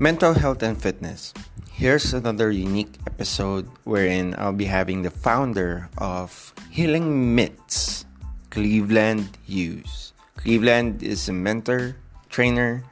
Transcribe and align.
Mental 0.00 0.32
health 0.32 0.62
and 0.62 0.80
fitness. 0.80 1.34
Here's 1.76 2.14
another 2.14 2.50
unique 2.50 2.96
episode 3.06 3.68
wherein 3.84 4.34
I'll 4.38 4.56
be 4.56 4.64
having 4.64 5.02
the 5.02 5.12
founder 5.12 5.90
of 5.98 6.54
Healing 6.70 7.36
Mitts, 7.36 8.06
Cleveland 8.48 9.36
Hughes. 9.44 10.14
Cleveland 10.40 11.02
is 11.02 11.28
a 11.28 11.36
mentor, 11.36 11.96
trainer, 12.30 12.82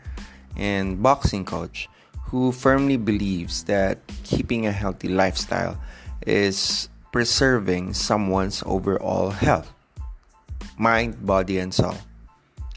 and 0.55 1.03
boxing 1.03 1.47
coach 1.47 1.89
who 2.29 2.53
firmly 2.53 2.99
believes 2.99 3.65
that 3.65 4.05
keeping 4.25 4.67
a 4.67 4.73
healthy 4.73 5.09
lifestyle 5.09 5.81
is 6.27 6.91
preserving 7.11 7.95
someone's 7.95 8.63
overall 8.67 9.31
health, 9.31 9.73
mind, 10.77 11.25
body, 11.25 11.57
and 11.57 11.73
soul. 11.73 11.97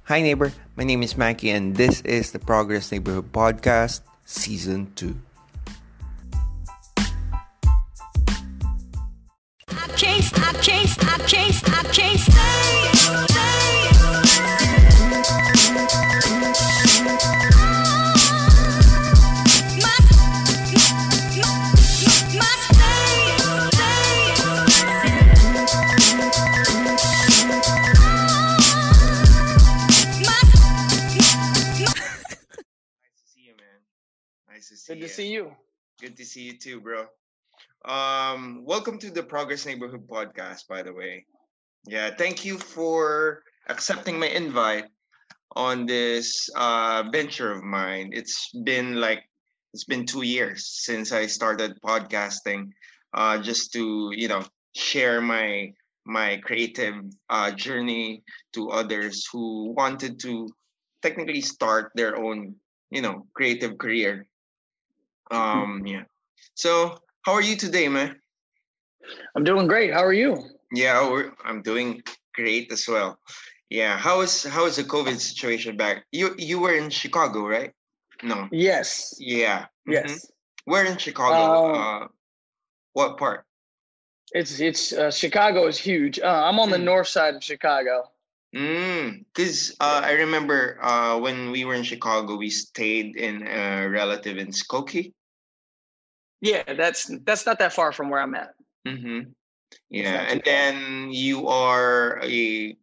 Hi, 0.06 0.22
neighbor. 0.22 0.54
My 0.78 0.86
name 0.86 1.04
is 1.04 1.18
Mackie, 1.18 1.52
and 1.52 1.76
this 1.76 2.00
is 2.08 2.32
the 2.32 2.40
Progress 2.40 2.94
Neighborhood 2.94 3.34
Podcast, 3.34 4.08
Season 4.32 4.88
2. 4.96 5.14
See 36.32 36.44
you 36.44 36.58
too, 36.58 36.80
bro. 36.80 37.08
Um, 37.84 38.64
welcome 38.64 38.98
to 39.00 39.12
the 39.12 39.22
Progress 39.22 39.66
Neighborhood 39.66 40.08
Podcast, 40.08 40.66
by 40.66 40.82
the 40.82 40.94
way. 40.94 41.26
Yeah, 41.86 42.10
thank 42.16 42.46
you 42.46 42.58
for 42.58 43.44
accepting 43.68 44.18
my 44.18 44.28
invite 44.28 44.86
on 45.58 45.86
this 45.86 46.50
uh, 46.56 47.04
venture 47.12 47.52
of 47.52 47.64
mine. 47.64 48.12
It's 48.14 48.50
been 48.64 48.96
like 48.96 49.28
it's 49.74 49.84
been 49.84 50.06
two 50.06 50.22
years 50.22 50.72
since 50.72 51.12
I 51.12 51.26
started 51.26 51.76
podcasting, 51.84 52.70
uh, 53.14 53.38
just 53.40 53.74
to 53.74 54.12
you 54.16 54.30
know 54.30 54.46
share 54.74 55.20
my 55.20 55.74
my 56.06 56.38
creative 56.46 56.96
uh, 57.30 57.52
journey 57.52 58.24
to 58.54 58.70
others 58.70 59.28
who 59.34 59.74
wanted 59.76 60.18
to 60.22 60.48
technically 61.02 61.42
start 61.42 61.92
their 61.96 62.16
own 62.16 62.56
you 62.90 63.02
know 63.02 63.28
creative 63.34 63.78
career. 63.78 64.28
Um, 65.30 65.84
yeah. 65.86 66.04
So, 66.56 66.98
how 67.26 67.34
are 67.34 67.42
you 67.42 67.56
today, 67.56 67.88
man? 67.88 68.16
I'm 69.36 69.44
doing 69.44 69.68
great. 69.68 69.94
How 69.94 70.04
are 70.04 70.14
you? 70.14 70.38
Yeah, 70.72 71.10
we're, 71.10 71.32
I'm 71.44 71.62
doing 71.62 72.02
great 72.34 72.72
as 72.72 72.88
well. 72.88 73.20
Yeah, 73.70 73.98
how 73.98 74.22
is 74.22 74.44
how 74.44 74.66
is 74.66 74.76
the 74.76 74.84
COVID 74.84 75.18
situation 75.20 75.78
back? 75.78 76.06
You 76.12 76.36
you 76.38 76.60
were 76.60 76.74
in 76.76 76.90
Chicago, 76.90 77.48
right? 77.48 77.72
No. 78.24 78.48
Yes. 78.52 79.16
Yeah. 79.20 79.66
mhm. 79.88 79.94
Yes. 79.94 80.32
Where 80.66 80.86
in 80.86 80.98
Chicago? 80.98 81.42
Um, 81.42 82.04
uh, 82.04 82.08
what 82.94 83.18
part? 83.18 83.46
It's 84.34 84.60
it's 84.60 84.94
uh, 84.94 85.12
Chicago 85.12 85.68
is 85.68 85.78
huge. 85.78 86.20
Uh, 86.20 86.28
I'm 86.48 86.60
on 86.60 86.70
the 86.70 86.78
Mm. 86.78 86.84
north 86.84 87.08
side 87.08 87.36
of 87.36 87.44
Chicago. 87.44 88.12
Mm, 88.54 89.24
cause 89.34 89.74
uh, 89.80 90.02
I 90.04 90.12
remember 90.28 90.78
uh 90.84 91.18
when 91.18 91.52
we 91.52 91.64
were 91.64 91.74
in 91.76 91.84
Chicago, 91.84 92.36
we 92.36 92.50
stayed 92.50 93.16
in 93.16 93.48
a 93.48 93.88
relative 93.88 94.38
in 94.38 94.52
Skokie. 94.52 95.14
Yeah, 96.42 96.74
that's 96.74 97.12
that's 97.24 97.46
not 97.46 97.60
that 97.60 97.74
far 97.74 97.92
from 97.92 98.10
where 98.10 98.20
I'm 98.20 98.36
at. 98.36 98.54
Mm-hmm. 98.88 99.30
Yeah, 99.90 100.26
and 100.30 100.42
then 100.44 101.12
you 101.12 101.48
are 101.48 102.20
a 102.24 102.76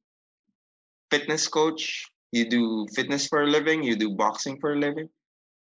fitness 1.10 1.48
coach. 1.48 2.06
You 2.32 2.48
do 2.48 2.86
fitness 2.94 3.26
for 3.26 3.42
a 3.42 3.47
living. 3.47 3.82
You 3.82 3.97
do 3.97 4.10
boxing 4.10 4.58
for 4.60 4.74
a 4.74 4.78
living. 4.78 5.08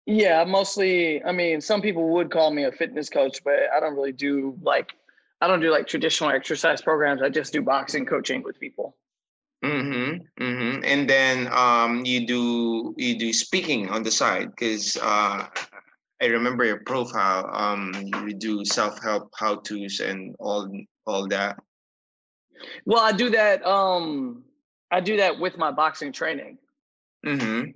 Yeah, 0.06 0.44
mostly. 0.46 1.24
I 1.24 1.32
mean, 1.32 1.62
some 1.62 1.82
people 1.82 2.10
would 2.10 2.32
call 2.32 2.52
me 2.52 2.66
a 2.66 2.72
fitness 2.72 3.10
coach, 3.10 3.44
but 3.44 3.56
I 3.76 3.80
don't 3.80 3.96
really 3.96 4.14
do 4.14 4.58
like 4.62 4.94
I 5.42 5.48
don't 5.48 5.60
do 5.60 5.72
like 5.72 5.88
traditional 5.88 6.30
exercise 6.30 6.82
programs. 6.82 7.22
I 7.22 7.30
just 7.30 7.54
do 7.54 7.62
boxing 7.62 8.06
coaching 8.06 8.44
with 8.44 8.60
people. 8.60 8.98
Mm-hmm. 9.64 10.44
Mm-hmm. 10.44 10.84
And 10.84 11.10
then 11.10 11.48
um, 11.52 12.06
you 12.06 12.26
do 12.26 12.94
you 12.98 13.18
do 13.18 13.34
speaking 13.34 13.90
on 13.90 14.04
the 14.04 14.12
side 14.12 14.52
because 14.52 14.98
uh, 15.02 15.48
I 16.22 16.26
remember 16.26 16.66
your 16.66 16.82
profile. 16.82 17.50
Um, 17.54 17.94
you 18.26 18.34
do 18.34 18.66
self 18.66 19.02
help 19.02 19.32
how 19.38 19.58
tos 19.58 20.00
and 20.00 20.36
all 20.40 20.70
all 21.06 21.28
that. 21.28 21.58
Well, 22.86 23.04
I 23.04 23.12
do 23.12 23.30
that. 23.32 23.66
Um, 23.66 24.44
I 24.92 25.00
do 25.00 25.18
that 25.18 25.40
with 25.40 25.58
my 25.58 25.72
boxing 25.72 26.12
training. 26.12 26.58
Mm-hmm. 27.26 27.72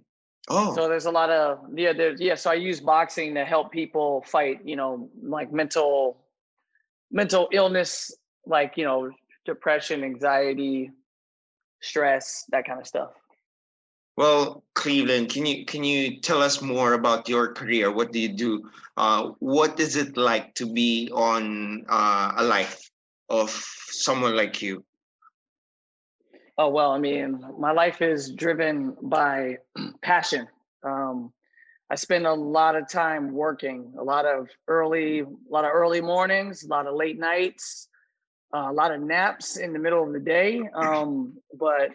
Oh. 0.49 0.75
So 0.75 0.87
there's 0.87 1.05
a 1.05 1.11
lot 1.11 1.29
of 1.29 1.59
yeah, 1.75 1.93
there's 1.93 2.19
yeah. 2.19 2.35
So 2.35 2.49
I 2.49 2.55
use 2.55 2.79
boxing 2.79 3.35
to 3.35 3.45
help 3.45 3.71
people 3.71 4.23
fight, 4.27 4.59
you 4.63 4.75
know, 4.75 5.09
like 5.21 5.51
mental 5.51 6.17
mental 7.11 7.47
illness, 7.51 8.15
like 8.45 8.73
you 8.75 8.85
know, 8.85 9.11
depression, 9.45 10.03
anxiety, 10.03 10.91
stress, 11.81 12.45
that 12.49 12.65
kind 12.65 12.79
of 12.79 12.87
stuff. 12.87 13.11
Well, 14.17 14.63
Cleveland, 14.81 15.29
can 15.29 15.45
you 15.45 15.63
can 15.63 15.83
you 15.83 16.19
tell 16.21 16.41
us 16.41 16.59
more 16.59 16.93
about 16.93 17.29
your 17.29 17.53
career? 17.53 17.91
What 17.91 18.11
do 18.11 18.19
you 18.19 18.29
do? 18.29 18.67
Uh, 18.97 19.29
what 19.37 19.79
is 19.79 19.95
it 19.95 20.17
like 20.17 20.55
to 20.55 20.65
be 20.65 21.07
on 21.13 21.85
uh, 21.87 22.33
a 22.37 22.43
life 22.43 22.89
of 23.29 23.51
someone 23.51 24.35
like 24.35 24.59
you? 24.59 24.83
Oh 26.57 26.69
well, 26.69 26.89
I 26.89 26.97
mean, 26.97 27.45
my 27.59 27.71
life 27.71 28.01
is 28.01 28.31
driven 28.31 28.97
by 29.03 29.59
passion. 30.01 30.47
Um, 30.81 31.31
I 31.91 31.95
spend 31.95 32.25
a 32.25 32.33
lot 32.33 32.75
of 32.75 32.89
time 32.89 33.33
working, 33.33 33.93
a 33.99 34.03
lot 34.03 34.25
of 34.25 34.49
early, 34.67 35.19
a 35.19 35.27
lot 35.47 35.63
of 35.63 35.71
early 35.75 36.01
mornings, 36.01 36.63
a 36.63 36.67
lot 36.67 36.87
of 36.87 36.95
late 36.95 37.19
nights, 37.19 37.87
uh, 38.51 38.65
a 38.69 38.73
lot 38.73 38.91
of 38.91 38.99
naps 38.99 39.57
in 39.57 39.73
the 39.73 39.79
middle 39.79 40.03
of 40.03 40.11
the 40.11 40.19
day. 40.19 40.67
Um, 40.73 41.33
but 41.53 41.91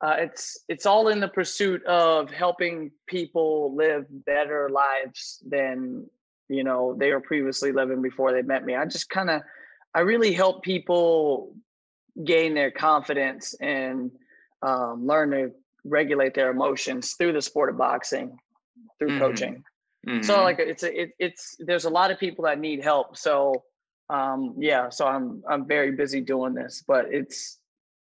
uh, 0.00 0.16
it's 0.18 0.64
it's 0.68 0.86
all 0.86 1.08
in 1.08 1.20
the 1.20 1.28
pursuit 1.28 1.84
of 1.86 2.30
helping 2.30 2.90
people 3.06 3.74
live 3.74 4.06
better 4.24 4.68
lives 4.70 5.42
than 5.48 6.06
you 6.48 6.62
know 6.62 6.94
they 6.98 7.12
were 7.12 7.20
previously 7.20 7.72
living 7.72 8.00
before 8.00 8.32
they 8.32 8.42
met 8.42 8.64
me. 8.64 8.76
I 8.76 8.84
just 8.84 9.10
kind 9.10 9.28
of, 9.28 9.42
I 9.94 10.00
really 10.00 10.32
help 10.32 10.62
people 10.62 11.56
gain 12.24 12.54
their 12.54 12.70
confidence 12.70 13.54
and 13.60 14.10
um, 14.62 15.06
learn 15.06 15.30
to 15.30 15.52
regulate 15.84 16.34
their 16.34 16.50
emotions 16.50 17.14
through 17.14 17.32
the 17.32 17.42
sport 17.42 17.70
of 17.70 17.78
boxing, 17.78 18.38
through 18.98 19.10
Mhm. 19.10 19.18
coaching. 19.18 19.64
Mhm. 20.06 20.24
So 20.24 20.42
like 20.42 20.58
it's 20.60 20.84
a, 20.84 21.02
it, 21.02 21.10
it's 21.18 21.56
there's 21.58 21.84
a 21.86 21.90
lot 21.90 22.10
of 22.10 22.18
people 22.18 22.44
that 22.44 22.58
need 22.60 22.82
help. 22.82 23.16
So 23.16 23.64
um, 24.10 24.54
yeah, 24.58 24.88
so 24.90 25.06
I'm 25.06 25.42
I'm 25.48 25.66
very 25.66 25.92
busy 25.92 26.20
doing 26.20 26.54
this, 26.54 26.84
but 26.86 27.06
it's 27.12 27.57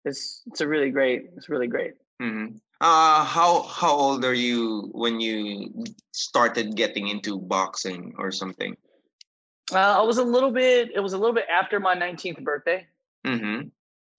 it's 0.07 0.43
it's 0.47 0.61
a 0.61 0.69
really 0.69 0.91
great 0.91 1.31
it's 1.37 1.49
really 1.49 1.67
great. 1.67 1.95
Mhm. 2.23 2.61
Uh, 2.81 3.25
how 3.25 3.63
how 3.63 3.93
old 3.93 4.25
are 4.25 4.35
you 4.37 4.89
when 4.93 5.21
you 5.21 5.73
started 6.13 6.77
getting 6.77 7.09
into 7.09 7.39
boxing 7.41 8.15
or 8.19 8.31
something? 8.31 8.77
Uh, 9.73 9.99
I 9.99 10.03
was 10.03 10.19
a 10.19 10.25
little 10.25 10.51
bit 10.53 10.91
it 10.95 11.01
was 11.01 11.13
a 11.13 11.19
little 11.19 11.35
bit 11.35 11.47
after 11.51 11.81
my 11.81 11.95
19th 11.95 12.41
birthday. 12.45 12.87
Mm-hmm. 13.27 13.69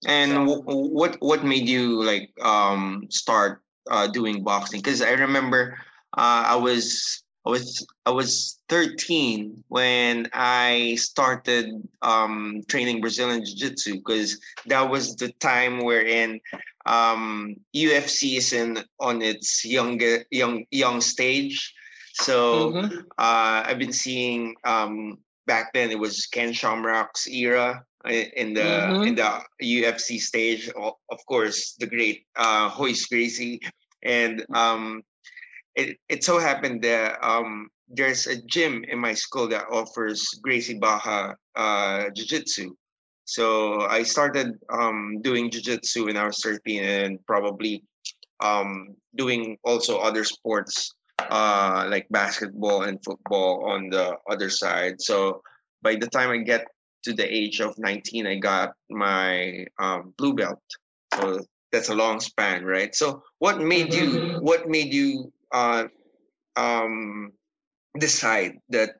And 0.06 0.30
So- 0.30 0.62
wh- 0.62 0.92
what 0.92 1.16
what 1.20 1.42
made 1.42 1.66
you 1.68 2.02
like 2.04 2.30
um 2.44 3.06
start 3.10 3.62
uh, 3.90 4.06
doing 4.06 4.44
boxing? 4.44 4.80
Because 4.80 5.00
I 5.00 5.12
remember 5.16 5.78
uh, 6.16 6.44
I 6.52 6.56
was 6.56 7.22
I 7.48 7.50
was 7.50 7.86
I 8.04 8.10
was 8.10 8.60
13 8.68 9.64
when 9.68 10.28
I 10.34 10.96
started 11.00 11.66
um, 12.02 12.60
training 12.68 13.00
Brazilian 13.00 13.42
Jiu 13.42 13.56
Jitsu 13.56 13.94
because 13.94 14.38
that 14.66 14.90
was 14.90 15.16
the 15.16 15.32
time 15.40 15.82
wherein 15.82 16.40
um, 16.84 17.56
UFC 17.74 18.36
is 18.36 18.52
in 18.52 18.84
on 19.00 19.22
its 19.22 19.64
young 19.64 19.98
young 20.30 20.66
young 20.70 21.00
stage. 21.00 21.72
So 22.12 22.72
Mhm. 22.72 22.98
uh, 23.16 23.62
I've 23.64 23.78
been 23.78 23.94
seeing 23.94 24.54
um, 24.64 25.16
back 25.46 25.72
then 25.72 25.90
it 25.90 25.98
was 25.98 26.26
Ken 26.26 26.52
Shamrock's 26.52 27.26
era 27.28 27.82
in 28.04 28.52
the 28.52 29.00
in 29.06 29.14
the 29.14 29.40
UFC 29.62 30.20
stage. 30.20 30.68
Of 30.76 31.20
course, 31.26 31.76
the 31.80 31.86
great 31.86 32.26
uh, 32.36 32.76
Royce 32.78 33.06
Gracie, 33.06 33.60
and 34.02 34.44
um, 34.52 35.02
it 35.78 35.98
it 36.08 36.24
so 36.24 36.38
happened 36.38 36.82
that 36.82 37.18
um, 37.22 37.68
there's 37.88 38.26
a 38.26 38.42
gym 38.42 38.84
in 38.88 38.98
my 38.98 39.14
school 39.14 39.48
that 39.48 39.66
offers 39.70 40.26
Gracie 40.42 40.78
Barra 40.78 41.36
uh, 41.56 42.10
Jiu 42.14 42.26
Jitsu. 42.26 42.74
So 43.24 43.82
I 43.86 44.02
started 44.02 44.54
um, 44.72 45.20
doing 45.22 45.50
Jiu 45.50 45.62
Jitsu 45.62 46.06
when 46.06 46.16
I 46.16 46.26
was 46.26 46.40
13 46.42 46.84
and 46.84 47.18
probably 47.26 47.84
um, 48.40 48.96
doing 49.16 49.56
also 49.64 49.98
other 49.98 50.24
sports 50.24 50.94
uh, 51.30 51.86
like 51.90 52.06
basketball 52.10 52.82
and 52.82 52.98
football 53.04 53.64
on 53.70 53.90
the 53.90 54.16
other 54.30 54.50
side. 54.50 55.00
So 55.00 55.42
by 55.82 55.96
the 55.96 56.08
time 56.08 56.30
I 56.30 56.38
get 56.38 56.66
to 57.04 57.14
the 57.14 57.26
age 57.26 57.60
of 57.60 57.78
19, 57.78 58.26
I 58.26 58.36
got 58.36 58.72
my 58.90 59.66
um, 59.80 60.14
blue 60.18 60.34
belt. 60.34 60.60
So 61.14 61.40
that's 61.72 61.88
a 61.90 61.94
long 61.94 62.20
span, 62.20 62.64
right? 62.64 62.94
So 62.94 63.22
what 63.38 63.60
made 63.60 63.94
you 63.94 64.06
Mhm. 64.08 64.42
what 64.42 64.68
made 64.68 64.92
you 64.92 65.32
uh, 65.52 65.84
um, 66.56 67.32
decide 67.98 68.58
that 68.70 68.96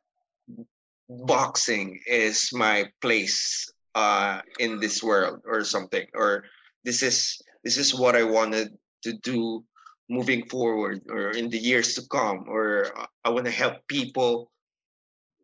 boxing 1.08 1.98
is 2.06 2.50
my 2.52 2.84
place 3.00 3.70
uh, 3.94 4.40
in 4.58 4.78
this 4.80 5.02
world 5.02 5.40
or 5.46 5.64
something, 5.64 6.06
or 6.14 6.44
this 6.84 7.02
is 7.02 7.40
this 7.64 7.76
is 7.76 7.94
what 7.94 8.14
I 8.14 8.22
wanted 8.22 8.76
to 9.02 9.12
do 9.24 9.64
moving 10.08 10.46
forward 10.48 11.02
or 11.08 11.30
in 11.30 11.50
the 11.50 11.58
years 11.58 11.94
to 11.94 12.02
come, 12.08 12.44
or 12.48 12.86
I 13.24 13.30
want 13.30 13.46
to 13.46 13.52
help 13.52 13.86
people 13.88 14.50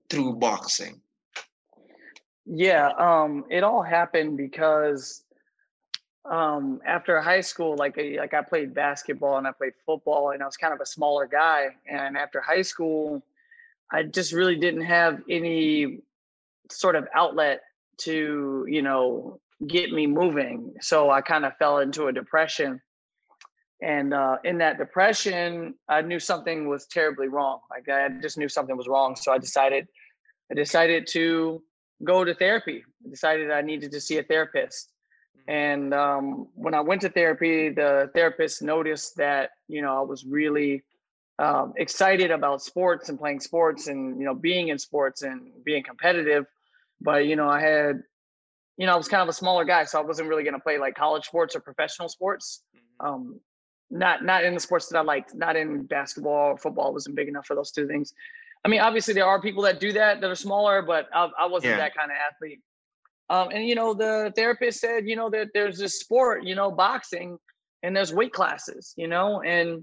through 0.08 0.36
boxing. 0.36 1.00
Yeah, 2.46 2.90
um, 2.98 3.44
it 3.50 3.64
all 3.64 3.82
happened 3.82 4.36
because 4.36 5.23
um, 6.24 6.80
after 6.86 7.20
high 7.20 7.42
school, 7.42 7.76
like 7.76 7.98
I, 7.98 8.16
like 8.18 8.34
I 8.34 8.42
played 8.42 8.74
basketball 8.74 9.36
and 9.36 9.46
I 9.46 9.52
played 9.52 9.74
football, 9.84 10.30
and 10.30 10.42
I 10.42 10.46
was 10.46 10.56
kind 10.56 10.72
of 10.72 10.80
a 10.80 10.86
smaller 10.86 11.26
guy. 11.26 11.68
And 11.88 12.16
after 12.16 12.40
high 12.40 12.62
school, 12.62 13.22
I 13.92 14.04
just 14.04 14.32
really 14.32 14.56
didn't 14.56 14.84
have 14.84 15.20
any 15.28 16.00
sort 16.70 16.96
of 16.96 17.06
outlet 17.14 17.60
to, 17.98 18.66
you 18.68 18.82
know, 18.82 19.38
get 19.66 19.92
me 19.92 20.06
moving. 20.06 20.74
So 20.80 21.10
I 21.10 21.20
kind 21.20 21.44
of 21.44 21.56
fell 21.58 21.78
into 21.78 22.06
a 22.06 22.12
depression. 22.12 22.80
And 23.82 24.14
uh, 24.14 24.38
in 24.44 24.58
that 24.58 24.78
depression, 24.78 25.74
I 25.88 26.00
knew 26.00 26.18
something 26.18 26.68
was 26.68 26.86
terribly 26.86 27.28
wrong. 27.28 27.60
Like 27.70 27.88
I 27.88 28.08
just 28.22 28.38
knew 28.38 28.48
something 28.48 28.76
was 28.76 28.88
wrong. 28.88 29.14
So 29.14 29.30
I 29.30 29.38
decided, 29.38 29.86
I 30.50 30.54
decided 30.54 31.06
to 31.08 31.62
go 32.02 32.24
to 32.24 32.34
therapy. 32.34 32.82
I 33.04 33.10
decided 33.10 33.50
I 33.50 33.60
needed 33.60 33.92
to 33.92 34.00
see 34.00 34.16
a 34.18 34.22
therapist. 34.22 34.94
And 35.46 35.92
um, 35.92 36.48
when 36.54 36.75
I 36.75 36.81
went 36.81 37.02
to 37.02 37.10
therapy, 37.10 37.69
the 37.69 38.10
therapist 38.14 38.62
noticed 38.62 39.16
that 39.16 39.50
you 39.69 39.82
know 39.82 39.98
I 39.98 40.00
was 40.00 40.25
really 40.25 40.82
um, 41.38 41.75
excited 41.76 42.31
about 42.31 42.62
sports 42.62 43.08
and 43.08 43.19
playing 43.19 43.40
sports 43.40 43.88
and 43.88 44.19
you 44.19 44.25
know 44.25 44.34
being 44.34 44.69
in 44.69 44.78
sports 44.78 45.22
and 45.22 45.50
being 45.64 45.82
competitive. 45.82 46.46
But 47.00 47.26
you 47.26 47.36
know 47.36 47.48
I 47.48 47.60
had, 47.60 48.02
you 48.76 48.86
know 48.86 48.94
I 48.94 48.96
was 48.96 49.08
kind 49.08 49.22
of 49.22 49.28
a 49.28 49.34
smaller 49.34 49.64
guy, 49.64 49.84
so 49.84 49.98
I 49.98 50.02
wasn't 50.02 50.28
really 50.28 50.44
going 50.44 50.54
to 50.54 50.60
play 50.60 50.78
like 50.78 50.94
college 50.94 51.26
sports 51.26 51.54
or 51.54 51.60
professional 51.60 52.08
sports. 52.08 52.62
Um, 53.00 53.40
not 53.90 54.25
not 54.25 54.44
in 54.44 54.54
the 54.54 54.60
sports 54.60 54.88
that 54.88 54.98
I 54.98 55.02
liked, 55.02 55.34
not 55.34 55.56
in 55.56 55.84
basketball 55.84 56.52
or 56.52 56.56
football. 56.56 56.86
I 56.88 56.90
wasn't 56.90 57.16
big 57.16 57.28
enough 57.28 57.46
for 57.46 57.54
those 57.54 57.70
two 57.70 57.86
things. 57.86 58.14
I 58.64 58.69
mean, 58.69 58.81
obviously 58.81 59.12
there 59.12 59.26
are 59.26 59.40
people 59.42 59.62
that 59.64 59.78
do 59.78 59.92
that 59.92 60.22
that 60.22 60.31
are 60.31 60.34
smaller, 60.34 60.81
but 60.81 61.08
I, 61.14 61.28
I 61.38 61.46
wasn't 61.46 61.72
Yeah. 61.72 61.76
that 61.78 61.94
kind 61.94 62.10
of 62.10 62.16
athlete. 62.16 62.60
Um, 63.30 63.48
and 63.52 63.66
you 63.66 63.74
know, 63.74 63.94
the 63.94 64.32
therapist 64.36 64.80
said, 64.80 65.06
you 65.06 65.16
know, 65.16 65.30
that 65.30 65.48
there's 65.54 65.78
this 65.78 65.98
sport, 65.98 66.44
you 66.44 66.54
know, 66.54 66.70
boxing, 66.70 67.38
and 67.82 67.96
there's 67.96 68.12
weight 68.12 68.32
classes, 68.32 68.92
you 68.96 69.08
know, 69.08 69.42
and 69.42 69.82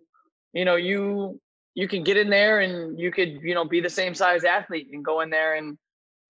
you 0.53 0.65
know, 0.65 0.75
you 0.75 1.39
you 1.73 1.87
can 1.87 2.03
get 2.03 2.17
in 2.17 2.29
there 2.29 2.59
and 2.59 2.99
you 2.99 3.11
could, 3.11 3.39
you 3.41 3.53
know, 3.53 3.65
be 3.65 3.79
the 3.79 3.89
same 3.89 4.13
size 4.13 4.43
athlete 4.43 4.89
and 4.91 5.05
go 5.05 5.21
in 5.21 5.29
there 5.29 5.55
and 5.55 5.77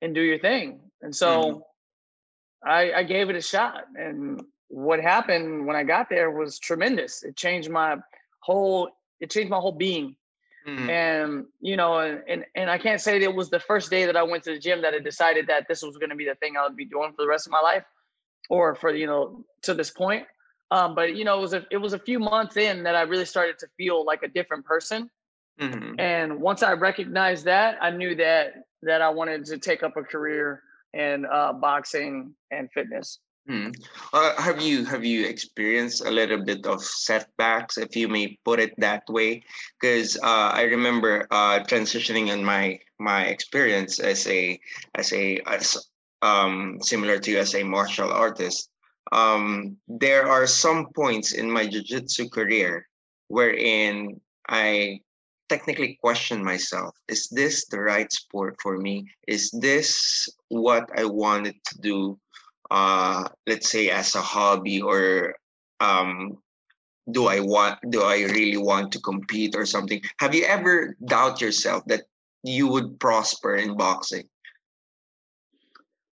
and 0.01 0.15
do 0.15 0.21
your 0.21 0.39
thing. 0.39 0.79
And 1.01 1.15
so 1.15 1.65
I, 2.65 2.93
I 2.93 3.03
gave 3.03 3.29
it 3.29 3.35
a 3.35 3.41
shot. 3.41 3.85
And 3.95 4.41
what 4.67 4.99
happened 4.99 5.65
when 5.65 5.75
I 5.75 5.83
got 5.83 6.09
there 6.09 6.31
was 6.31 6.59
tremendous. 6.59 7.23
It 7.23 7.35
changed 7.35 7.69
my 7.69 7.97
whole 8.39 8.89
it 9.19 9.29
changed 9.29 9.49
my 9.49 9.57
whole 9.57 9.71
being 9.71 10.15
Mhm. 10.67 10.89
and 10.89 11.45
you 11.59 11.75
know 11.75 11.99
and, 11.99 12.23
and 12.27 12.45
and 12.55 12.69
i 12.69 12.77
can't 12.77 13.01
say 13.01 13.19
that 13.19 13.25
it 13.25 13.33
was 13.35 13.49
the 13.49 13.59
first 13.59 13.89
day 13.89 14.05
that 14.05 14.15
i 14.15 14.23
went 14.23 14.43
to 14.43 14.51
the 14.53 14.59
gym 14.59 14.81
that 14.81 14.93
i 14.93 14.99
decided 14.99 15.47
that 15.47 15.67
this 15.67 15.81
was 15.81 15.97
going 15.97 16.09
to 16.09 16.15
be 16.15 16.25
the 16.25 16.35
thing 16.35 16.55
i 16.57 16.63
would 16.63 16.75
be 16.75 16.85
doing 16.85 17.11
for 17.11 17.23
the 17.23 17.27
rest 17.27 17.47
of 17.47 17.51
my 17.51 17.61
life 17.61 17.83
or 18.49 18.75
for 18.75 18.93
you 18.93 19.07
know 19.07 19.43
to 19.63 19.73
this 19.73 19.89
point 19.89 20.25
um 20.71 20.95
but 20.95 21.15
you 21.15 21.25
know 21.25 21.37
it 21.37 21.41
was 21.41 21.53
a 21.53 21.65
it 21.71 21.77
was 21.77 21.93
a 21.93 21.99
few 21.99 22.19
months 22.19 22.57
in 22.57 22.83
that 22.83 22.95
i 22.95 23.01
really 23.01 23.25
started 23.25 23.57
to 23.59 23.67
feel 23.77 24.05
like 24.05 24.23
a 24.23 24.27
different 24.27 24.65
person 24.65 25.09
Mhm. 25.59 25.99
and 25.99 26.39
once 26.41 26.63
i 26.63 26.73
recognized 26.73 27.45
that 27.45 27.77
i 27.81 27.89
knew 27.89 28.15
that 28.15 28.53
that 28.81 29.01
i 29.01 29.09
wanted 29.09 29.45
to 29.45 29.57
take 29.57 29.83
up 29.83 29.97
a 29.97 30.03
career 30.03 30.63
in 30.93 31.25
uh 31.25 31.53
boxing 31.53 32.35
and 32.51 32.69
fitness 32.73 33.19
Hmm. 33.47 33.71
Uh, 34.13 34.39
have 34.39 34.61
you 34.61 34.85
have 34.85 35.03
you 35.03 35.25
experienced 35.25 36.05
a 36.05 36.11
little 36.11 36.45
bit 36.45 36.65
of 36.67 36.83
setbacks, 36.83 37.77
if 37.77 37.95
you 37.95 38.07
may 38.07 38.38
put 38.45 38.59
it 38.59 38.73
that 38.77 39.03
way? 39.09 39.43
Because 39.79 40.15
uh, 40.21 40.53
I 40.53 40.63
remember 40.69 41.25
uh, 41.31 41.59
transitioning 41.65 42.29
in 42.29 42.45
my 42.45 42.77
my 42.99 43.25
experience 43.25 43.99
as 43.99 44.27
a 44.27 44.59
as 44.93 45.11
a 45.13 45.41
as 45.47 45.89
um, 46.21 46.77
similar 46.81 47.17
to 47.17 47.31
you 47.31 47.39
as 47.39 47.55
a 47.55 47.63
martial 47.63 48.11
artist. 48.13 48.69
Um, 49.11 49.77
there 49.87 50.29
are 50.29 50.45
some 50.45 50.94
points 50.94 51.33
in 51.33 51.49
my 51.49 51.65
jiu-jitsu 51.65 52.29
career 52.29 52.87
wherein 53.27 54.21
I 54.47 55.01
technically 55.49 55.97
question 55.99 56.44
myself: 56.44 56.94
Is 57.07 57.27
this 57.29 57.65
the 57.65 57.81
right 57.81 58.11
sport 58.13 58.55
for 58.61 58.77
me? 58.77 59.09
Is 59.27 59.49
this 59.49 60.29
what 60.49 60.87
I 60.95 61.05
wanted 61.05 61.55
to 61.73 61.81
do? 61.81 62.19
Uh 62.71 63.27
let's 63.45 63.69
say 63.69 63.89
as 63.89 64.15
a 64.15 64.21
hobby 64.21 64.81
or 64.81 65.35
um 65.81 66.38
do 67.12 67.27
i 67.27 67.39
want 67.39 67.77
do 67.89 68.01
i 68.01 68.21
really 68.21 68.57
want 68.57 68.91
to 68.91 69.00
compete 69.00 69.56
or 69.56 69.65
something? 69.65 70.01
Have 70.19 70.33
you 70.33 70.45
ever 70.45 70.95
doubt 71.06 71.41
yourself 71.41 71.83
that 71.88 72.06
you 72.44 72.68
would 72.68 73.00
prosper 73.00 73.56
in 73.56 73.77
boxing? 73.77 74.27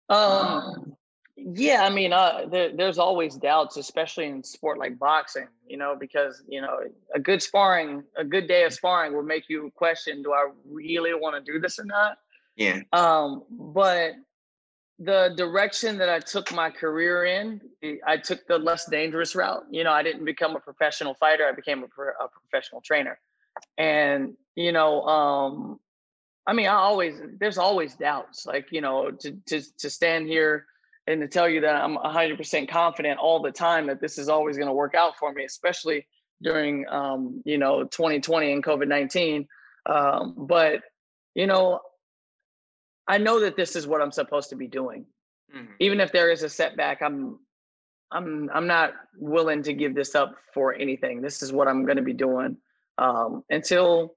Um, 0.09 0.95
yeah, 1.37 1.83
I 1.83 1.91
mean, 1.91 2.13
uh, 2.13 2.47
there, 2.51 2.71
there's 2.75 2.99
always 2.99 3.37
doubts, 3.37 3.77
especially 3.77 4.27
in 4.27 4.43
sport 4.43 4.79
like 4.79 4.99
boxing, 4.99 5.49
you 5.67 5.77
know, 5.77 5.97
because, 5.99 6.43
you 6.49 6.61
know, 6.61 6.81
a 7.15 7.19
good 7.19 7.43
sparring, 7.43 8.05
a 8.17 8.25
good 8.25 8.47
day 8.47 8.65
of 8.65 8.73
sparring 8.73 9.15
will 9.15 9.23
make 9.23 9.49
you 9.49 9.73
question, 9.75 10.23
do 10.23 10.33
I 10.33 10.51
really 10.71 11.15
want 11.15 11.45
to 11.45 11.53
do 11.53 11.59
this 11.59 11.79
or 11.79 11.85
not? 11.85 12.19
yeah. 12.57 12.81
Um, 12.93 13.43
but 13.51 14.13
the 14.99 15.35
direction 15.37 15.99
that 15.99 16.09
I 16.09 16.21
took 16.21 16.53
my 16.53 16.71
career 16.71 17.25
in, 17.25 17.61
I- 17.83 18.01
I 18.07 18.17
took 18.17 18.47
the 18.47 18.59
less 18.59 18.87
dangerous 18.87 19.35
route. 19.35 19.65
You 19.71 19.85
know, 19.85 19.93
I 19.93 20.03
didn't 20.03 20.25
become 20.25 20.55
a 20.55 20.61
professional 20.61 21.15
fighter. 21.15 21.45
I 21.47 21.53
became 21.53 21.83
a, 21.83 21.89
pro- 21.89 22.13
a 22.21 22.29
professional 22.29 22.81
trainer. 22.81 23.19
And, 23.77 24.37
you 24.55 24.73
know, 24.73 25.03
um, 25.03 25.81
I 26.47 26.53
mean, 26.53 26.67
I 26.67 26.75
always, 26.75 27.21
there's 27.41 27.59
always 27.59 27.95
doubts 27.95 28.47
like, 28.47 28.69
you 28.71 28.81
know, 28.81 29.11
to, 29.11 29.33
to, 29.47 29.63
to 29.79 29.91
stand 29.91 30.29
here 30.29 30.67
and 31.07 31.21
to 31.21 31.29
tell 31.29 31.49
you 31.49 31.61
that 31.63 31.77
I'm 31.77 31.97
hundred 31.97 32.39
percent 32.39 32.69
confident 32.69 33.19
all 33.19 33.43
the 33.43 33.51
time 33.53 33.87
that 33.89 34.01
this 34.01 34.19
is 34.19 34.29
always 34.29 34.57
going 34.57 34.69
to 34.69 34.75
work 34.75 34.95
out 34.95 35.17
for 35.19 35.33
me, 35.33 35.45
especially 35.45 36.07
during, 36.43 36.87
um, 36.89 37.43
you 37.45 37.59
know, 37.59 37.85
2020 37.85 38.53
and 38.53 38.65
COVID-19. 38.65 39.47
Um, 39.87 40.35
but, 40.37 40.83
you 41.35 41.47
know, 41.47 41.81
I 43.09 43.19
know 43.19 43.41
that 43.41 43.57
this 43.57 43.77
is 43.77 43.87
what 43.87 44.01
I'm 44.01 44.13
supposed 44.13 44.49
to 44.51 44.57
be 44.57 44.67
doing. 44.67 45.07
Mhm. 45.55 45.69
Even 45.79 46.01
if 46.01 46.13
there 46.13 46.31
is 46.31 46.43
a 46.43 46.49
setback, 46.49 47.03
I'm 47.03 47.39
I'm 48.11 48.51
I'm 48.53 48.67
not 48.67 48.95
willing 49.19 49.63
to 49.65 49.73
give 49.73 49.95
this 49.95 50.15
up 50.15 50.37
for 50.53 50.75
anything. 50.75 51.21
This 51.21 51.43
is 51.43 51.53
what 51.53 51.69
I'm 51.69 51.85
going 51.85 51.97
to 51.97 52.03
be 52.03 52.13
doing 52.13 52.57
um, 52.99 53.45
until 53.51 54.17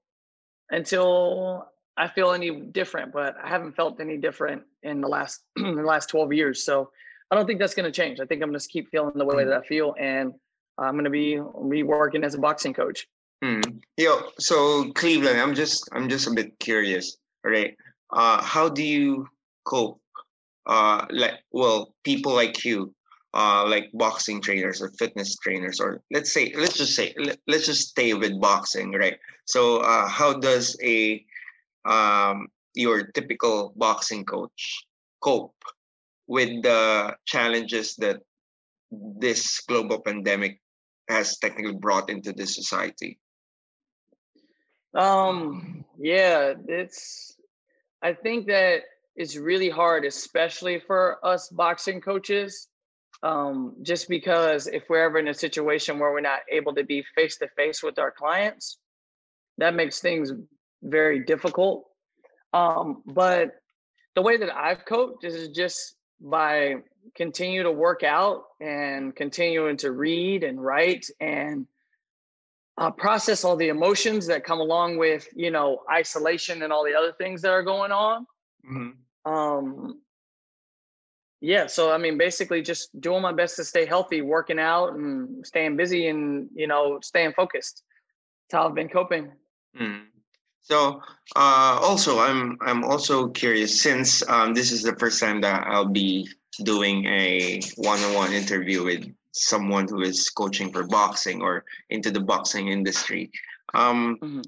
until 0.70 1.68
I 1.96 2.08
feel 2.08 2.32
any 2.32 2.50
different. 2.50 3.12
But 3.12 3.36
I 3.42 3.48
haven't 3.48 3.74
felt 3.74 4.00
any 4.00 4.16
different 4.16 4.62
in 4.82 5.00
the 5.00 5.08
last 5.08 5.42
in 5.56 5.74
the 5.76 5.82
last 5.82 6.08
12 6.08 6.32
years. 6.32 6.64
So 6.64 6.90
I 7.30 7.34
don't 7.34 7.46
think 7.46 7.58
that's 7.58 7.74
going 7.74 7.90
to 7.90 7.92
change. 7.92 8.20
I 8.20 8.24
think 8.24 8.42
I'm 8.42 8.50
going 8.50 8.58
to 8.58 8.68
keep 8.68 8.90
feeling 8.90 9.12
the 9.14 9.24
way 9.24 9.44
that 9.44 9.52
I 9.52 9.62
feel, 9.66 9.94
and 9.98 10.32
I'm 10.78 10.94
going 10.94 11.04
to 11.04 11.10
be 11.10 11.40
be 11.68 11.82
working 11.82 12.24
as 12.24 12.34
a 12.34 12.38
boxing 12.38 12.72
coach. 12.72 13.06
Hmm. 13.42 13.60
Yo, 13.96 14.30
so 14.38 14.90
Cleveland, 14.92 15.40
I'm 15.40 15.54
just 15.54 15.88
I'm 15.92 16.08
just 16.08 16.26
a 16.26 16.30
bit 16.30 16.58
curious, 16.58 17.16
right? 17.44 17.76
Uh, 18.10 18.42
how 18.42 18.68
do 18.68 18.82
you 18.82 19.28
cope? 19.64 20.00
Uh, 20.66 21.06
like 21.10 21.40
well, 21.50 21.94
people 22.04 22.34
like 22.34 22.64
you, 22.64 22.94
uh, 23.32 23.64
like 23.66 23.90
boxing 23.94 24.40
trainers 24.40 24.82
or 24.82 24.90
fitness 24.98 25.36
trainers, 25.36 25.80
or 25.80 26.02
let's 26.10 26.32
say 26.32 26.52
let's 26.56 26.76
just 26.76 26.94
say 26.94 27.14
let, 27.16 27.38
let's 27.46 27.66
just 27.66 27.88
stay 27.88 28.12
with 28.12 28.40
boxing, 28.40 28.92
right? 28.92 29.18
So, 29.46 29.78
uh, 29.78 30.06
how 30.08 30.34
does 30.34 30.76
a 30.82 31.24
um 31.86 32.48
your 32.74 33.06
typical 33.06 33.72
boxing 33.76 34.24
coach 34.24 34.84
cope 35.20 35.56
with 36.26 36.62
the 36.62 37.16
challenges 37.24 37.96
that 37.96 38.20
this 38.90 39.60
global 39.66 40.00
pandemic 40.00 40.60
has 41.08 41.38
technically 41.38 41.74
brought 41.74 42.10
into 42.10 42.32
the 42.32 42.46
society? 42.46 43.18
Um, 44.94 45.84
yeah, 45.98 46.54
it's 46.68 47.37
I 48.02 48.12
think 48.12 48.46
that 48.46 48.82
it's 49.16 49.36
really 49.36 49.68
hard, 49.68 50.04
especially 50.04 50.78
for 50.78 51.18
us 51.24 51.48
boxing 51.48 52.00
coaches. 52.00 52.68
Um, 53.22 53.74
just 53.82 54.08
because 54.08 54.68
if 54.68 54.84
we're 54.88 55.04
ever 55.04 55.18
in 55.18 55.26
a 55.26 55.34
situation 55.34 55.98
where 55.98 56.12
we're 56.12 56.20
not 56.20 56.40
able 56.52 56.72
to 56.74 56.84
be 56.84 57.04
face 57.16 57.36
to 57.38 57.48
face 57.56 57.82
with 57.82 57.98
our 57.98 58.12
clients, 58.12 58.78
that 59.56 59.74
makes 59.74 59.98
things 59.98 60.32
very 60.82 61.24
difficult. 61.24 61.84
Um, 62.52 63.02
but 63.06 63.56
the 64.14 64.22
way 64.22 64.36
that 64.36 64.54
I've 64.54 64.84
coped 64.84 65.24
is 65.24 65.48
just 65.48 65.96
by 66.20 66.76
continue 67.14 67.62
to 67.62 67.72
work 67.72 68.02
out 68.02 68.44
and 68.60 69.14
continuing 69.14 69.76
to 69.78 69.90
read 69.90 70.44
and 70.44 70.62
write 70.62 71.06
and 71.20 71.66
uh, 72.78 72.90
process 72.90 73.44
all 73.44 73.56
the 73.56 73.68
emotions 73.68 74.26
that 74.26 74.44
come 74.44 74.60
along 74.60 74.96
with 74.98 75.28
you 75.34 75.50
know 75.50 75.82
isolation 75.90 76.62
and 76.62 76.72
all 76.72 76.84
the 76.84 76.94
other 76.94 77.12
things 77.12 77.42
that 77.42 77.50
are 77.50 77.62
going 77.62 77.92
on 77.92 78.26
Mm-hmm. 78.68 79.32
um 79.32 80.00
yeah 81.40 81.66
so 81.66 81.92
i 81.92 81.96
mean 81.96 82.18
basically 82.18 82.60
just 82.60 83.00
doing 83.00 83.22
my 83.22 83.32
best 83.32 83.56
to 83.56 83.64
stay 83.64 83.86
healthy 83.86 84.20
working 84.20 84.58
out 84.58 84.94
and 84.94 85.46
staying 85.46 85.76
busy 85.76 86.08
and 86.08 86.48
you 86.54 86.66
know 86.66 86.98
staying 87.02 87.32
focused 87.34 87.84
that's 88.50 88.60
how 88.60 88.68
i've 88.68 88.74
been 88.74 88.88
coping 88.88 89.30
Mm. 89.78 90.06
So 90.62 91.00
uh, 91.36 91.78
also, 91.80 92.18
I'm 92.18 92.58
I'm 92.60 92.84
also 92.84 93.28
curious 93.28 93.80
since 93.80 94.26
um, 94.28 94.54
this 94.54 94.72
is 94.72 94.82
the 94.82 94.94
first 94.96 95.20
time 95.20 95.40
that 95.40 95.66
I'll 95.66 95.88
be 95.88 96.28
doing 96.64 97.06
a 97.06 97.60
one-on-one 97.76 98.32
interview 98.32 98.84
with 98.84 99.08
someone 99.32 99.86
who 99.88 100.02
is 100.02 100.28
coaching 100.30 100.72
for 100.72 100.86
boxing 100.86 101.42
or 101.42 101.64
into 101.90 102.10
the 102.10 102.20
boxing 102.20 102.68
industry. 102.68 103.30
Um, 103.74 104.18
Mhm. 104.22 104.44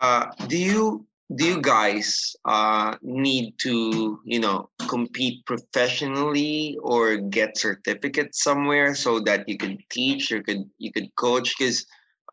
uh, 0.00 0.26
do 0.46 0.58
you 0.58 1.06
do 1.34 1.44
you 1.44 1.60
guys 1.60 2.36
uh, 2.44 2.96
need 3.02 3.58
to 3.58 4.20
you 4.24 4.38
know 4.38 4.70
compete 4.88 5.44
professionally 5.44 6.78
or 6.82 7.16
get 7.16 7.58
certificates 7.58 8.42
somewhere 8.42 8.94
so 8.94 9.18
that 9.20 9.48
you 9.48 9.58
could 9.58 9.78
teach 9.90 10.30
or 10.30 10.42
could 10.42 10.70
you 10.78 10.92
could 10.92 11.14
coach? 11.16 11.54
Because 11.58 11.84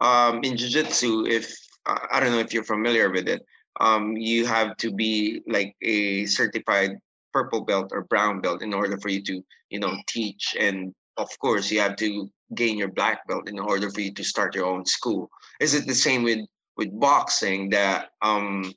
um, 0.01 0.42
in 0.44 0.58
jiu-jitsu, 0.58 1.25
if 1.25 1.56
I 1.86 1.98
I 2.12 2.20
don't 2.20 2.32
know 2.32 2.39
if 2.39 2.53
you're 2.53 2.63
familiar 2.63 3.10
with 3.10 3.27
it. 3.27 3.46
Um, 3.80 4.15
you 4.15 4.46
have 4.46 4.77
to 4.77 4.92
be 4.92 5.42
like 5.48 5.75
a 5.82 6.25
certified 6.25 6.92
purple 7.34 7.65
belt 7.65 7.89
or 7.92 8.03
brown 8.03 8.39
belt 8.39 8.62
in 8.62 8.74
order 8.74 8.98
for 9.00 9.10
you 9.10 9.24
to, 9.24 9.44
you 9.70 9.80
know, 9.80 9.98
teach. 10.08 10.56
And 10.60 10.94
of 11.17 11.29
course, 11.39 11.72
you 11.72 11.79
have 11.79 11.96
to 11.98 12.29
gain 12.55 12.77
your 12.77 12.91
black 12.91 13.27
belt 13.27 13.50
in 13.50 13.60
order 13.60 13.89
for 13.89 14.01
you 14.01 14.13
to 14.13 14.24
start 14.24 14.55
your 14.55 14.65
own 14.65 14.86
school. 14.86 15.29
Is 15.60 15.74
it 15.74 15.88
the 15.88 15.96
same 15.96 16.24
with 16.24 16.46
with 16.77 16.89
boxing 17.00 17.70
that 17.70 18.10
um, 18.22 18.74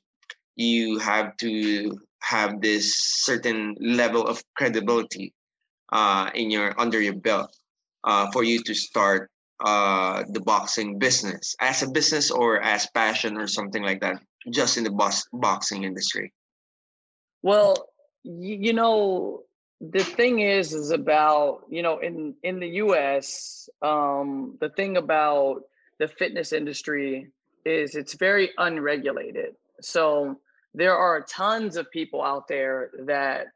you 0.55 0.99
have 0.99 1.35
to 1.37 1.97
have 2.21 2.61
this 2.61 2.95
certain 3.25 3.75
level 3.79 4.27
of 4.27 4.43
credibility 4.55 5.33
uh, 5.91 6.29
in 6.35 6.51
your 6.51 6.79
under 6.79 7.01
your 7.01 7.15
belt 7.15 7.55
uh, 8.03 8.29
for 8.31 8.43
you 8.43 8.61
to 8.63 8.73
start 8.73 9.29
uh 9.65 10.23
the 10.33 10.41
boxing 10.41 10.99
business 10.99 11.55
as 11.61 11.81
a 11.81 11.89
business 11.89 12.29
or 12.29 12.61
as 12.61 12.85
passion 12.93 13.37
or 13.37 13.47
something 13.47 13.81
like 13.81 13.99
that 13.99 14.21
just 14.53 14.77
in 14.77 14.83
the 14.83 14.91
box 14.91 15.25
boxing 15.33 15.83
industry 15.83 16.31
Well, 17.41 17.89
you 18.23 18.73
know, 18.73 19.43
the 19.79 20.03
thing 20.03 20.39
is, 20.39 20.73
is 20.73 20.91
about 20.91 21.61
you 21.69 21.81
know, 21.81 21.99
in 21.99 22.33
in 22.43 22.59
the 22.59 22.67
U.S., 22.67 23.69
um, 23.81 24.57
the 24.59 24.69
thing 24.69 24.97
about 24.97 25.61
the 25.99 26.07
fitness 26.07 26.53
industry 26.53 27.29
is 27.65 27.95
it's 27.95 28.15
very 28.15 28.51
unregulated. 28.57 29.55
So 29.81 30.39
there 30.73 30.95
are 30.95 31.21
tons 31.21 31.77
of 31.77 31.89
people 31.91 32.23
out 32.23 32.47
there 32.47 32.91
that 33.05 33.47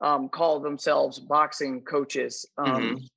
um, 0.00 0.28
call 0.28 0.60
themselves 0.60 1.18
boxing 1.18 1.80
coaches, 1.82 2.46
um, 2.58 3.08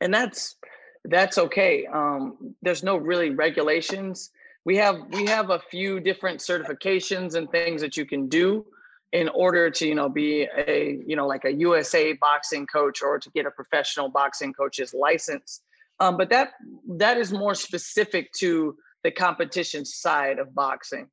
and 0.00 0.12
that's 0.12 0.56
that's 1.04 1.38
okay. 1.38 1.86
Um, 1.86 2.54
there's 2.62 2.82
no 2.82 2.96
really 2.96 3.30
regulations. 3.30 4.30
We 4.64 4.76
have 4.76 4.96
we 5.10 5.24
have 5.26 5.50
a 5.50 5.60
few 5.70 6.00
different 6.00 6.40
certifications 6.40 7.36
and 7.36 7.50
things 7.50 7.80
that 7.80 7.96
you 7.96 8.04
can 8.04 8.28
do 8.28 8.66
in 9.12 9.28
order 9.30 9.70
to 9.70 9.86
you 9.86 9.94
know 9.94 10.08
be 10.08 10.48
a 10.56 11.00
you 11.06 11.16
know 11.16 11.26
like 11.26 11.44
a 11.44 11.52
USA 11.52 12.12
boxing 12.14 12.66
coach 12.66 13.02
or 13.02 13.18
to 13.18 13.30
get 13.30 13.46
a 13.46 13.50
professional 13.50 14.08
boxing 14.08 14.52
coach's 14.52 14.94
license. 14.94 15.62
Um, 16.00 16.16
but 16.16 16.28
that 16.30 16.52
that 16.96 17.16
is 17.16 17.32
more 17.32 17.54
specific 17.54 18.32
to 18.38 18.76
the 19.04 19.10
competition 19.10 19.84
side 19.84 20.38
of 20.38 20.54
boxing. 20.54 21.08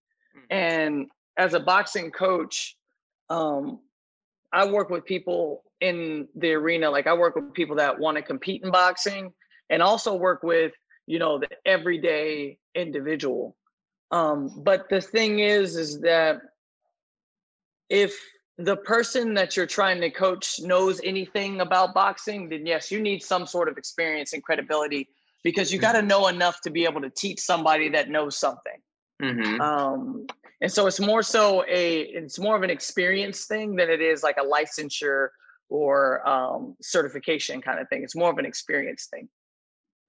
And 0.50 1.08
as 1.38 1.54
a 1.54 1.60
boxing 1.60 2.12
coach, 2.12 2.76
um, 3.30 3.80
I 4.52 4.66
work 4.66 4.90
with 4.90 5.06
people 5.06 5.64
in 5.80 6.28
the 6.36 6.54
arena. 6.54 6.90
Like 6.90 7.08
I 7.08 7.14
work 7.14 7.36
with 7.36 7.54
people 7.54 7.76
that 7.78 8.00
want 8.00 8.18
to 8.18 8.24
compete 8.24 8.64
in 8.64 8.72
boxing, 8.72 9.32
and 9.70 9.82
also 9.82 10.16
work 10.16 10.44
with 10.44 10.74
you 11.06 11.20
know 11.20 11.40
the 11.40 11.50
everyday 11.66 12.58
individual. 12.76 13.56
Um, 14.12 14.62
but 14.64 14.90
the 14.90 15.02
thing 15.02 15.40
is, 15.40 15.76
is 15.76 16.00
that 16.02 16.42
if 17.94 18.20
the 18.58 18.76
person 18.76 19.36
that 19.36 19.56
you're 19.56 19.68
trying 19.68 20.02
to 20.02 20.10
coach 20.10 20.60
knows 20.60 21.00
anything 21.04 21.62
about 21.62 21.94
boxing, 21.94 22.50
then 22.50 22.66
yes, 22.66 22.92
you 22.92 23.00
need 23.00 23.22
some 23.22 23.46
sort 23.46 23.70
of 23.70 23.78
experience 23.78 24.34
and 24.34 24.44
credibility 24.44 25.08
because 25.44 25.72
you 25.72 25.78
got 25.78 25.92
to 25.94 26.02
know 26.02 26.28
enough 26.28 26.60
to 26.62 26.72
be 26.72 26.86
able 26.86 27.02
to 27.02 27.12
teach 27.12 27.40
somebody 27.40 27.90
that 27.90 28.10
knows 28.10 28.36
something. 28.36 28.80
mm-hmm. 29.22 29.62
Um, 29.62 30.26
and 30.62 30.72
so 30.72 30.88
it's 30.88 31.00
more 31.00 31.22
so 31.22 31.64
a 31.68 32.02
it's 32.02 32.40
more 32.40 32.56
of 32.56 32.64
an 32.64 32.70
experience 32.72 33.46
thing 33.46 33.76
than 33.76 33.90
it 33.90 34.02
is 34.02 34.24
like 34.24 34.38
a 34.38 34.46
licensure 34.46 35.28
or 35.70 36.28
um, 36.28 36.76
certification 36.82 37.62
kind 37.62 37.80
of 37.80 37.88
thing. 37.90 38.04
It's 38.04 38.16
more 38.16 38.32
of 38.32 38.40
an 38.40 38.46
experience 38.46 39.08
thing. 39.12 39.28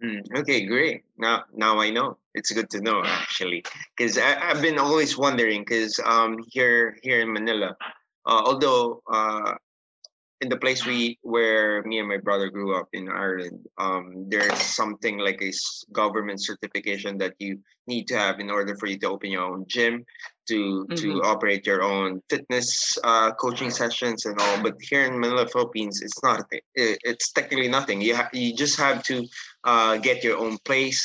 Mm, 0.02 0.22
okay 0.38 0.66
great. 0.66 1.02
Now 1.16 1.44
now 1.54 1.78
i 1.80 1.90
know. 1.90 2.18
It's 2.34 2.50
good 2.50 2.68
to 2.70 2.80
know 2.80 3.02
actually. 3.04 3.64
Because 3.96 4.18
i've 4.18 4.60
been 4.60 4.78
always 4.78 5.16
wondering 5.16 5.62
because 5.62 6.00
um 6.04 6.36
here 6.50 6.96
here 7.02 7.20
in 7.20 7.32
manila 7.32 7.76
uh, 8.26 8.42
although 8.44 9.02
uh 9.10 9.54
in 10.40 10.48
the 10.48 10.56
place 10.56 10.84
we 10.84 11.18
where 11.22 11.82
me 11.84 11.98
and 12.00 12.08
my 12.08 12.18
brother 12.18 12.50
grew 12.50 12.76
up 12.76 12.88
in 12.92 13.08
Ireland, 13.08 13.66
um, 13.78 14.26
there's 14.28 14.60
something 14.60 15.16
like 15.16 15.40
a 15.40 15.52
government 15.92 16.42
certification 16.42 17.16
that 17.18 17.34
you 17.38 17.60
need 17.86 18.06
to 18.08 18.18
have 18.18 18.40
in 18.40 18.50
order 18.50 18.76
for 18.76 18.86
you 18.86 18.98
to 18.98 19.08
open 19.08 19.30
your 19.30 19.44
own 19.44 19.64
gym, 19.68 20.04
to 20.48 20.86
to 20.96 21.22
operate 21.22 21.66
your 21.66 21.82
own 21.82 22.20
fitness 22.28 22.98
uh, 23.04 23.32
coaching 23.32 23.70
sessions 23.70 24.26
and 24.26 24.38
all. 24.40 24.62
But 24.62 24.74
here 24.80 25.04
in 25.04 25.18
Manila, 25.18 25.46
Philippines, 25.48 26.02
it's 26.02 26.22
not. 26.22 26.40
a 26.40 26.44
thi- 26.50 26.62
i- 26.78 26.98
It's 27.04 27.32
technically 27.32 27.68
nothing. 27.68 28.00
You 28.00 28.14
have 28.14 28.30
you 28.32 28.54
just 28.54 28.76
have 28.78 29.02
to 29.04 29.26
uh, 29.64 29.96
get 29.98 30.22
your 30.24 30.38
own 30.38 30.58
place 30.64 31.02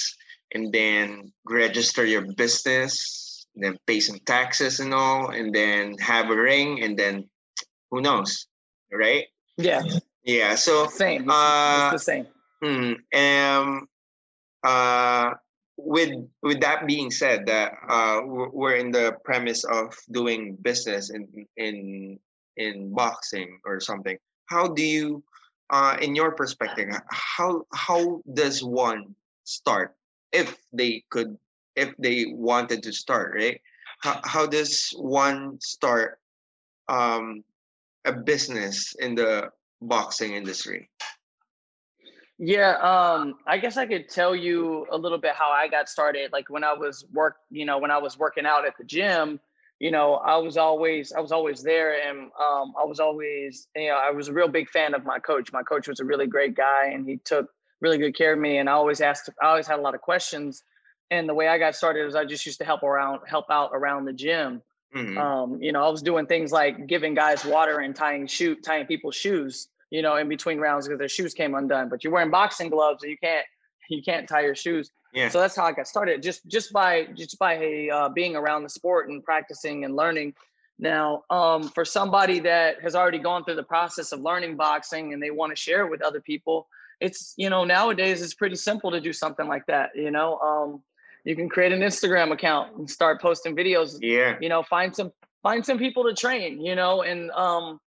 and 0.54 0.74
then 0.74 1.32
register 1.46 2.04
your 2.06 2.26
business, 2.36 3.46
then 3.56 3.78
pay 3.86 4.00
some 4.00 4.20
taxes 4.26 4.80
and 4.80 4.94
all, 4.94 5.30
and 5.30 5.54
then 5.54 5.96
have 6.00 6.30
a 6.30 6.36
ring, 6.36 6.82
and 6.84 6.98
then 6.98 7.30
who 7.92 8.02
knows, 8.02 8.48
right? 8.92 9.26
Yeah, 9.58 9.84
Yeah. 10.24 10.56
So 10.56 10.88
same. 10.88 11.24
It's, 11.24 11.32
Uh, 11.34 11.90
it's 11.94 12.04
the 12.04 12.06
same. 12.12 12.26
Hmm. 12.62 12.94
Um. 13.16 13.88
Uh. 14.64 15.34
With 15.82 16.12
with 16.44 16.60
that 16.62 16.86
being 16.88 17.10
said, 17.10 17.46
that 17.48 17.74
uh 17.88 18.22
we're 18.26 18.76
in 18.76 18.92
the 18.92 19.16
premise 19.24 19.64
of 19.64 19.96
doing 20.12 20.58
business 20.62 21.10
in 21.10 21.28
in 21.58 22.20
in 22.58 22.94
boxing 22.94 23.60
or 23.66 23.80
something. 23.80 24.18
How 24.48 24.68
do 24.68 24.84
you, 24.84 25.24
uh, 25.70 25.98
in 26.02 26.16
your 26.16 26.36
perspective, 26.36 26.90
how 27.10 27.64
how 27.74 28.22
does 28.34 28.64
one 28.64 29.16
start 29.46 29.96
if 30.32 30.58
they 30.74 31.04
could 31.10 31.38
if 31.76 31.96
they 31.98 32.26
wanted 32.28 32.84
to 32.84 32.92
start 32.92 33.34
right? 33.36 33.62
How 34.04 34.22
how 34.24 34.46
does 34.46 34.92
one 34.98 35.60
start 35.62 36.20
um 36.90 37.44
a 38.06 38.14
business 38.14 38.96
in 39.00 39.16
the 39.16 39.50
boxing 39.82 40.34
industry? 40.34 40.90
Yeah, 42.42 42.78
um, 42.78 43.36
I 43.48 43.58
guess 43.58 43.76
I 43.76 43.86
could 43.86 44.08
tell 44.08 44.34
you 44.36 44.88
a 44.92 44.98
little 44.98 45.18
bit 45.18 45.34
how 45.36 45.50
I 45.52 45.68
got 45.68 45.90
started. 45.90 46.32
Like 46.32 46.50
when 46.50 46.64
I 46.64 46.74
was 46.74 47.06
work, 47.14 47.38
you 47.52 47.66
know, 47.66 47.78
when 47.80 47.92
I 47.92 47.98
was 47.98 48.18
working 48.18 48.46
out 48.46 48.66
at 48.66 48.78
the 48.78 48.86
gym, 48.86 49.42
you 49.80 49.92
know, 49.92 50.16
I 50.16 50.38
was 50.38 50.56
always 50.58 51.12
I 51.12 51.20
was 51.20 51.34
always 51.34 51.62
there 51.64 52.02
and 52.08 52.32
um 52.42 52.74
I 52.80 52.86
was 52.86 53.00
always, 53.02 53.68
you 53.76 53.90
know, 53.90 53.98
I 54.02 54.12
was 54.12 54.30
a 54.30 54.34
real 54.34 54.48
big 54.48 54.70
fan 54.70 54.94
of 54.94 55.04
my 55.06 55.20
coach. 55.20 55.52
My 55.52 55.64
coach 55.64 55.88
was 55.90 56.00
a 56.00 56.06
really 56.06 56.28
great 56.28 56.56
guy 56.56 56.88
and 56.88 57.06
he 57.08 57.18
took 57.26 57.48
really 57.82 57.98
good 57.98 58.16
care 58.16 58.34
of 58.34 58.40
me 58.40 58.58
and 58.58 58.70
I 58.70 58.74
always 58.74 59.02
asked 59.02 59.30
I 59.42 59.48
always 59.48 59.68
had 59.68 59.80
a 59.80 59.82
lot 59.82 59.96
of 59.96 60.02
questions. 60.02 60.64
And 61.12 61.28
the 61.28 61.34
way 61.34 61.50
I 61.50 61.58
got 61.58 61.76
started 61.76 62.06
was 62.06 62.16
I 62.16 62.24
just 62.26 62.46
used 62.46 62.60
to 62.60 62.66
help 62.66 62.84
around 62.84 63.22
help 63.28 63.46
out 63.50 63.72
around 63.74 64.06
the 64.06 64.14
gym. 64.14 64.62
Mhm. 64.96 65.18
Um, 65.18 65.62
you 65.62 65.72
know, 65.72 65.84
I 65.86 65.90
was 65.90 66.02
doing 66.02 66.26
things 66.26 66.52
like 66.52 66.88
giving 66.88 67.14
guys 67.16 67.46
water 67.46 67.80
and 67.80 67.96
tying 67.96 68.28
shoe 68.28 68.56
tying 68.56 68.86
people's 68.88 69.16
shoes, 69.16 69.68
you 69.90 70.02
know, 70.02 70.16
in 70.18 70.28
between 70.28 70.60
rounds 70.60 70.88
because 70.88 71.00
their 71.00 71.10
shoes 71.10 71.34
came 71.34 71.56
undone. 71.56 71.90
But 71.90 72.04
you're 72.04 72.14
wearing 72.14 72.32
boxing 72.32 72.70
gloves 72.70 73.04
and 73.04 73.12
you 73.12 73.18
can't 73.18 73.46
you 73.90 74.04
can't 74.04 74.28
tie 74.28 74.42
your 74.42 74.56
shoes. 74.56 74.92
Yeah. 75.14 75.30
So 75.30 75.40
that's 75.40 75.56
how 75.56 75.66
I 75.66 75.72
got 75.72 75.88
started. 75.88 76.22
Just 76.22 76.46
just 76.48 76.72
by 76.72 77.08
just 77.16 77.40
by 77.40 77.90
uh, 77.92 78.10
being 78.10 78.36
around 78.36 78.64
the 78.64 78.70
sport 78.70 79.10
and 79.10 79.24
practicing 79.24 79.86
and 79.86 79.96
learning. 79.96 80.34
Now, 80.82 81.24
um, 81.30 81.64
for 81.64 81.84
somebody 81.84 82.40
that 82.40 82.82
has 82.82 82.96
already 82.96 83.20
gone 83.20 83.44
through 83.44 83.56
the 83.56 83.64
process 83.64 84.14
of 84.14 84.22
learning 84.22 84.56
boxing 84.56 85.12
and 85.12 85.22
they 85.22 85.30
want 85.30 85.52
to 85.52 85.56
share 85.56 85.86
it 85.86 85.92
with 85.92 86.02
other 86.02 86.22
people, 86.22 86.70
it's 87.02 87.34
you 87.38 87.50
know 87.50 87.64
nowadays 87.64 88.22
it's 88.22 88.34
pretty 88.34 88.56
simple 88.56 88.92
to 88.92 89.02
do 89.02 89.12
something 89.12 89.48
like 89.48 89.66
that. 89.66 89.90
You 89.96 90.12
know, 90.12 90.38
um, 90.40 90.84
you 91.26 91.36
can 91.36 91.50
create 91.50 91.72
an 91.72 91.82
Instagram 91.82 92.32
account 92.32 92.78
and 92.78 92.90
start 92.90 93.22
posting 93.22 93.56
videos. 93.56 93.98
Yeah. 94.02 94.38
You 94.40 94.50
know, 94.50 94.64
find 94.64 94.96
some 94.96 95.12
find 95.44 95.66
some 95.66 95.78
people 95.78 96.04
to 96.04 96.14
train. 96.14 96.64
You 96.64 96.76
know, 96.76 97.02
and 97.02 97.32
um, 97.32 97.80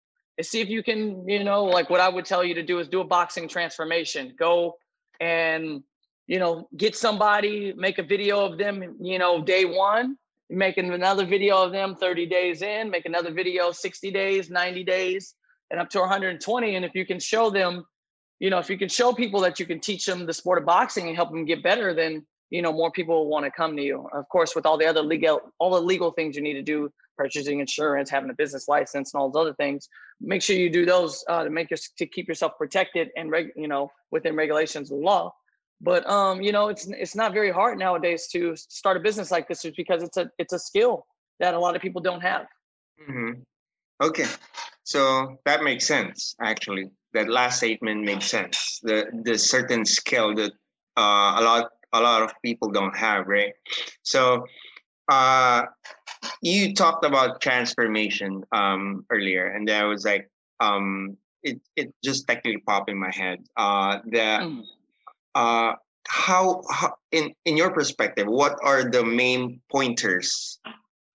see 0.50 0.62
if 0.62 0.70
you 0.70 0.84
can. 0.84 1.28
You 1.28 1.44
know, 1.44 1.64
like 1.64 1.90
what 1.90 2.00
I 2.00 2.10
would 2.10 2.26
tell 2.26 2.44
you 2.44 2.54
to 2.56 2.64
do 2.64 2.80
is 2.80 2.88
do 2.88 3.02
a 3.02 3.06
boxing 3.06 3.48
transformation. 3.48 4.34
Go 4.38 4.78
and 5.20 5.84
you 6.28 6.40
know 6.40 6.68
get 6.78 6.96
somebody, 6.96 7.74
make 7.74 7.98
a 7.98 8.04
video 8.04 8.46
of 8.46 8.58
them. 8.58 8.96
You 9.02 9.20
know, 9.20 9.44
day 9.44 9.66
one, 9.66 10.18
making 10.50 10.92
another 10.92 11.26
video 11.26 11.64
of 11.64 11.72
them 11.72 11.96
30 11.96 12.26
days 12.26 12.62
in, 12.62 12.90
make 12.90 13.06
another 13.06 13.32
video 13.32 13.72
60 13.72 14.12
days, 14.12 14.50
90 14.50 14.84
days, 14.84 15.36
and 15.70 15.80
up 15.80 15.90
to 15.90 16.00
120. 16.00 16.76
And 16.76 16.86
if 16.86 16.94
you 16.94 17.06
can 17.06 17.20
show 17.20 17.50
them, 17.50 17.86
you 18.40 18.50
know, 18.50 18.60
if 18.60 18.70
you 18.70 18.78
can 18.78 18.90
show 18.90 19.14
people 19.14 19.40
that 19.42 19.60
you 19.60 19.66
can 19.66 19.80
teach 19.80 20.06
them 20.06 20.26
the 20.26 20.34
sport 20.34 20.58
of 20.58 20.66
boxing 20.66 21.08
and 21.08 21.16
help 21.16 21.32
them 21.32 21.46
get 21.46 21.64
better, 21.64 21.94
then 21.94 22.26
you 22.50 22.62
know 22.62 22.74
more 22.74 22.92
people 22.92 23.16
will 23.16 23.30
want 23.30 23.46
to 23.46 23.52
come 23.52 23.76
to 23.78 23.82
you. 23.82 24.08
Of 24.14 24.28
course, 24.30 24.56
with 24.56 24.66
all 24.66 24.78
the 24.78 24.86
other 24.86 25.02
legal, 25.02 25.42
all 25.60 25.72
the 25.72 25.82
legal 25.82 26.12
things 26.12 26.36
you 26.36 26.42
need 26.42 26.54
to 26.54 26.62
do, 26.62 26.92
purchasing 27.22 27.58
insurance, 27.66 28.08
having 28.18 28.32
a 28.36 28.38
business 28.44 28.66
license, 28.76 29.14
and 29.14 29.18
all 29.20 29.30
those 29.30 29.42
other 29.46 29.58
things. 29.64 29.82
Make 30.34 30.42
sure 30.46 30.56
you 30.56 30.72
do 30.80 30.86
those 30.94 31.14
uh, 31.32 31.44
to 31.46 31.52
make 31.58 31.70
your 31.72 31.80
to 32.02 32.06
keep 32.16 32.26
yourself 32.32 32.52
protected 32.58 33.06
and 33.18 33.26
reg, 33.36 33.46
you 33.64 33.70
know 33.74 33.84
within 34.16 34.36
regulations 34.44 34.92
of 34.92 34.98
law. 35.12 35.24
But 35.90 36.02
um, 36.18 36.36
you 36.46 36.52
know, 36.56 36.66
it's 36.74 36.86
it's 37.04 37.16
not 37.22 37.30
very 37.40 37.52
hard 37.60 37.76
nowadays 37.86 38.28
to 38.34 38.56
start 38.56 38.96
a 38.98 39.00
business 39.00 39.32
like 39.36 39.48
this, 39.48 39.66
because 39.82 40.04
it's 40.08 40.18
a 40.18 40.26
it's 40.42 40.54
a 40.54 40.60
skill 40.60 40.94
that 41.40 41.54
a 41.54 41.60
lot 41.66 41.76
of 41.76 41.82
people 41.82 42.02
don't 42.10 42.22
have. 42.32 42.46
hmm 43.08 43.32
Okay, 44.08 44.30
so 44.84 45.02
that 45.46 45.60
makes 45.70 45.86
sense. 45.86 46.36
Actually, 46.42 46.86
that 47.14 47.28
last 47.30 47.58
statement 47.62 48.00
makes 48.12 48.28
sense. 48.38 48.80
The 48.84 48.98
the 49.28 49.36
certain 49.38 49.84
skill 49.86 50.34
that 50.40 50.52
uh, 50.98 51.32
a 51.40 51.44
lot 51.50 51.64
a 51.94 52.02
lot 52.02 52.22
of 52.26 52.32
people 52.46 52.70
don't 52.78 52.98
have, 52.98 53.28
right? 53.28 53.54
So, 54.14 54.46
uh, 55.10 55.64
you 56.42 56.74
talked 56.74 57.06
about 57.06 57.42
transformation 57.42 58.44
um, 58.52 59.06
earlier, 59.10 59.48
and 59.48 59.70
I 59.70 59.84
was 59.86 60.06
like 60.06 60.30
um, 60.60 61.18
it 61.44 61.60
it 61.76 61.94
just 62.04 62.28
technically 62.28 62.62
popped 62.62 62.90
in 62.90 62.98
my 62.98 63.12
head. 63.12 63.40
Uh, 63.58 64.00
the 64.06 64.40
Mm. 64.42 64.64
uh, 65.36 65.74
how, 66.08 66.62
how 66.70 66.96
in 67.12 67.34
in 67.46 67.58
your 67.58 67.72
perspective, 67.72 68.28
what 68.28 68.58
are 68.64 68.90
the 68.90 69.04
main 69.04 69.62
pointers 69.72 70.60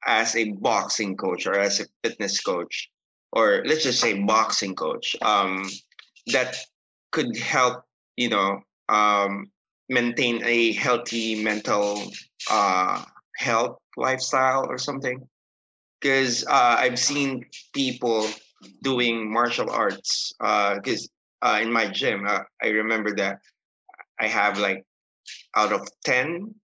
as 0.07 0.37
a 0.37 0.53
boxing 0.53 1.17
coach 1.17 1.47
or 1.47 1.59
as 1.59 1.81
a 1.81 1.87
fitness 2.03 2.41
coach, 2.41 2.91
or 3.33 3.63
let's 3.67 3.83
just 3.83 4.01
say 4.01 4.15
boxing 4.23 4.75
coach, 4.75 5.17
um, 5.23 5.69
that 6.33 6.57
could 7.13 7.37
help 7.37 7.85
you 8.17 8.29
know 8.29 8.61
um, 8.89 9.51
maintain 9.89 10.43
a 10.45 10.73
healthy 10.73 11.43
mental 11.43 12.03
uh, 12.51 13.05
health 13.39 13.79
lifestyle 13.97 14.67
or 14.69 14.79
something? 14.79 15.27
Because 16.01 16.45
uh, 16.47 16.77
I've 16.79 16.99
seen 16.99 17.45
people 17.75 18.27
doing 18.83 19.31
martial 19.31 19.71
arts. 19.71 20.33
Because 20.39 21.09
uh, 21.43 21.61
in 21.63 21.73
my 21.73 21.89
gym, 21.89 22.27
uh, 22.27 22.41
I 22.63 22.69
remember 22.69 23.15
that 23.17 23.39
I 24.21 24.29
have 24.29 24.59
like 24.59 24.85
out 25.57 25.73
of 25.73 25.89
10, 26.05 26.55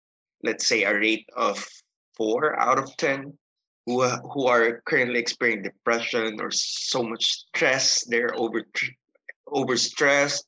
let's 0.43 0.67
say 0.67 0.85
a 0.85 0.95
rate 0.95 1.26
of 1.37 1.64
four 2.17 2.59
out 2.61 2.79
of 2.79 2.97
10 2.97 3.37
who, 3.87 4.02
uh, 4.02 4.19
who 4.33 4.47
are 4.47 4.83
currently 4.87 5.19
experiencing 5.19 5.64
depression 5.64 6.41
or 6.41 6.50
so 6.50 7.02
much 7.02 7.25
stress. 7.25 8.05
They're 8.07 8.35
over 8.37 8.62
overstressed. 9.49 10.45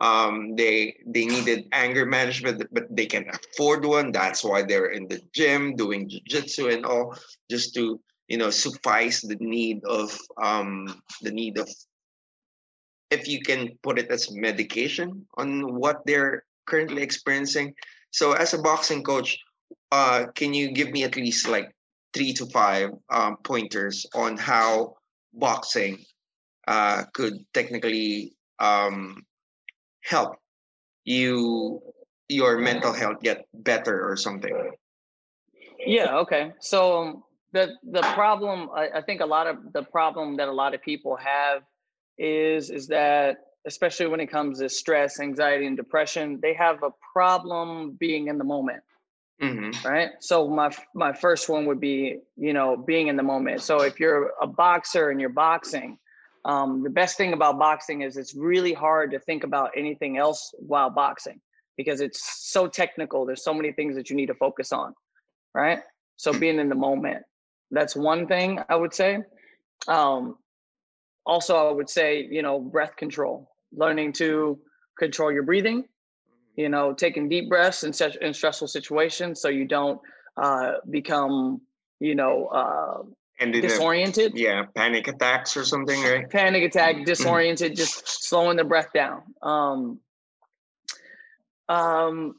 Um, 0.00 0.56
they 0.56 0.96
they 1.06 1.26
needed 1.26 1.68
anger 1.72 2.06
management, 2.06 2.66
but 2.72 2.84
they 2.90 3.06
can 3.06 3.26
afford 3.28 3.84
one. 3.84 4.12
That's 4.12 4.42
why 4.42 4.62
they're 4.62 4.92
in 4.92 5.08
the 5.08 5.20
gym 5.34 5.76
doing 5.76 6.08
jujitsu 6.08 6.72
and 6.72 6.86
all, 6.86 7.16
just 7.50 7.74
to 7.74 8.00
you 8.28 8.38
know 8.38 8.50
suffice 8.50 9.20
the 9.20 9.36
need 9.40 9.84
of 9.84 10.16
um, 10.42 11.02
the 11.20 11.30
need 11.30 11.58
of 11.58 11.68
if 13.10 13.28
you 13.28 13.40
can 13.42 13.76
put 13.82 13.98
it 13.98 14.10
as 14.10 14.32
medication 14.32 15.26
on 15.36 15.74
what 15.74 16.00
they're 16.06 16.44
currently 16.66 17.02
experiencing. 17.02 17.74
So 18.12 18.32
as 18.32 18.54
a 18.54 18.62
boxing 18.62 19.02
coach, 19.02 19.38
uh, 19.92 20.26
can 20.34 20.54
you 20.54 20.72
give 20.72 20.90
me 20.90 21.04
at 21.04 21.16
least 21.16 21.48
like 21.48 21.74
three 22.14 22.32
to 22.34 22.46
five 22.46 22.90
um, 23.10 23.36
pointers 23.42 24.06
on 24.14 24.36
how 24.36 24.94
boxing 25.34 25.98
uh, 26.66 27.04
could 27.12 27.34
technically 27.52 28.32
um, 28.58 29.22
help 30.02 30.36
you 31.04 31.80
your 32.28 32.58
mental 32.58 32.92
health 32.92 33.20
get 33.22 33.46
better 33.54 34.08
or 34.08 34.16
something? 34.16 34.72
Yeah. 35.86 36.16
Okay. 36.18 36.52
So 36.60 36.98
um, 37.02 37.24
the 37.52 37.74
the 37.90 38.02
problem, 38.02 38.70
I, 38.74 38.88
I 38.96 39.02
think 39.02 39.20
a 39.20 39.26
lot 39.26 39.46
of 39.46 39.72
the 39.72 39.82
problem 39.82 40.36
that 40.36 40.48
a 40.48 40.52
lot 40.52 40.74
of 40.74 40.82
people 40.82 41.16
have 41.16 41.62
is 42.18 42.70
is 42.70 42.88
that 42.88 43.38
especially 43.66 44.06
when 44.06 44.20
it 44.20 44.28
comes 44.30 44.58
to 44.60 44.68
stress, 44.68 45.20
anxiety, 45.20 45.66
and 45.66 45.76
depression, 45.76 46.38
they 46.40 46.54
have 46.54 46.82
a 46.82 46.90
problem 47.12 47.92
being 47.92 48.28
in 48.28 48.38
the 48.38 48.44
moment. 48.44 48.82
hmm 49.40 49.70
right 49.84 50.10
so 50.20 50.48
my 50.48 50.70
my 50.94 51.12
first 51.12 51.48
one 51.48 51.64
would 51.66 51.80
be 51.80 52.18
you 52.36 52.52
know 52.52 52.76
being 52.76 53.08
in 53.08 53.16
the 53.16 53.22
moment 53.22 53.62
so 53.62 53.80
if 53.82 53.98
you're 54.00 54.32
a 54.42 54.46
boxer 54.46 55.10
and 55.10 55.20
you're 55.20 55.30
boxing 55.30 55.98
um, 56.44 56.82
the 56.82 56.90
best 56.90 57.16
thing 57.16 57.32
about 57.32 57.58
boxing 57.58 58.02
is 58.02 58.16
it's 58.16 58.34
really 58.34 58.72
hard 58.72 59.10
to 59.12 59.20
think 59.20 59.44
about 59.44 59.70
anything 59.76 60.16
else 60.16 60.54
while 60.58 60.90
boxing 60.90 61.40
because 61.76 62.00
it's 62.00 62.50
so 62.50 62.66
technical. 62.66 63.26
There's 63.26 63.44
so 63.44 63.54
many 63.54 63.72
things 63.72 63.94
that 63.96 64.10
you 64.10 64.16
need 64.16 64.26
to 64.26 64.34
focus 64.34 64.72
on 64.72 64.94
right? 65.54 65.80
So 66.16 66.32
being 66.32 66.58
in 66.58 66.68
the 66.68 66.74
moment 66.74 67.24
that's 67.70 67.94
one 67.94 68.26
thing 68.26 68.60
i 68.68 68.74
would 68.76 68.92
say. 68.92 69.18
Um, 69.88 70.36
also 71.26 71.68
i 71.68 71.72
would 71.72 71.88
say 71.88 72.26
you 72.30 72.42
know 72.42 72.58
breath 72.58 72.96
control 72.96 73.50
learning 73.72 74.12
to 74.14 74.58
control 74.98 75.30
your 75.32 75.42
breathing 75.42 75.84
you 76.56 76.68
know, 76.68 76.92
taking 76.92 77.28
deep 77.28 77.48
breaths 77.48 77.84
in 77.84 77.92
such 77.92 78.16
in 78.16 78.34
stressful 78.34 78.68
situations 78.68 79.40
so 79.40 79.48
you 79.48 79.66
don't 79.66 80.00
uh, 80.36 80.72
become, 80.90 81.60
you 82.00 82.14
know, 82.14 82.46
uh, 82.46 83.02
And 83.40 83.54
disoriented, 83.54 84.36
yeah, 84.36 84.66
panic 84.74 85.08
attacks 85.08 85.56
or 85.56 85.64
something, 85.64 85.98
right? 86.02 86.28
panic 86.28 86.62
attack, 86.62 87.06
disoriented, 87.06 87.74
just 87.74 88.06
slowing 88.06 88.58
the 88.58 88.64
breath 88.64 88.92
down. 88.92 89.22
Um, 89.40 89.98
um, 91.70 92.34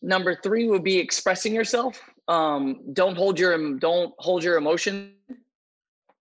number 0.00 0.36
three 0.36 0.68
would 0.68 0.84
be 0.84 0.96
expressing 0.98 1.52
yourself. 1.52 2.00
Um, 2.28 2.82
don't 2.92 3.16
hold 3.16 3.38
your 3.38 3.78
don't 3.78 4.14
hold 4.18 4.44
your 4.44 4.58
emotion 4.58 5.14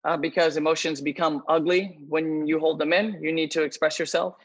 uh, 0.03 0.17
because 0.17 0.57
emotions 0.57 0.99
become 0.99 1.43
ugly 1.47 1.99
when 2.09 2.47
you 2.47 2.59
hold 2.59 2.79
them 2.79 2.93
in. 2.93 3.21
You 3.21 3.31
need 3.31 3.51
to 3.51 3.61
express 3.61 3.99
yourself 3.99 4.35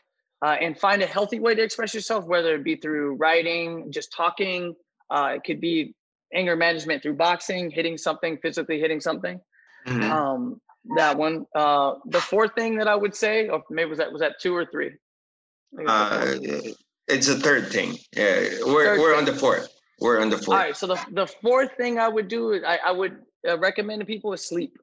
uh, 0.42 0.56
and 0.60 0.78
find 0.78 1.02
a 1.02 1.06
healthy 1.06 1.40
way 1.40 1.54
to 1.54 1.62
express 1.62 1.94
yourself, 1.94 2.24
whether 2.26 2.54
it 2.54 2.64
be 2.64 2.76
through 2.76 3.14
writing, 3.14 3.90
just 3.90 4.12
talking. 4.12 4.74
Uh, 5.10 5.32
it 5.36 5.44
could 5.44 5.60
be 5.60 5.94
anger 6.34 6.56
management 6.56 7.02
through 7.02 7.14
boxing, 7.14 7.70
hitting 7.70 7.96
something, 7.98 8.38
physically 8.38 8.78
hitting 8.80 9.00
something. 9.00 9.40
Mhm. 9.86 10.02
Um, 10.10 10.60
that 10.96 11.16
one. 11.16 11.46
Uh, 11.54 11.94
the 12.06 12.20
fourth 12.20 12.54
thing 12.54 12.76
that 12.78 12.88
I 12.88 12.94
would 12.94 13.14
say, 13.14 13.48
or 13.48 13.62
maybe 13.70 13.90
was 13.90 13.98
that 13.98 14.12
was 14.12 14.20
that 14.20 14.40
two 14.40 14.54
or 14.54 14.64
three? 14.66 14.92
I 15.72 15.76
think 15.76 15.88
it 15.88 16.52
was 16.52 16.62
the. 16.64 16.70
Uh, 16.70 16.74
it's 17.08 17.28
a 17.28 17.36
third 17.36 17.70
thing. 17.70 17.96
Yeah, 18.16 18.40
we're 18.66 18.84
Third 18.84 19.00
we're 19.00 19.10
thing. 19.16 19.18
on 19.20 19.24
the 19.24 19.34
fourth. 19.40 19.68
We're 20.00 20.20
on 20.20 20.28
the 20.30 20.38
fourth. 20.38 20.58
right. 20.58 20.76
So 20.76 20.86
the 20.88 20.98
the 21.12 21.26
fourth 21.26 21.70
thing 21.76 21.98
I 21.98 22.08
would 22.08 22.28
do, 22.28 22.64
I, 22.64 22.78
I 22.86 22.90
would 22.92 23.18
uh, 23.48 23.58
recommend 23.58 24.00
to 24.00 24.06
people 24.06 24.32
is 24.32 24.46
sleep. 24.46 24.76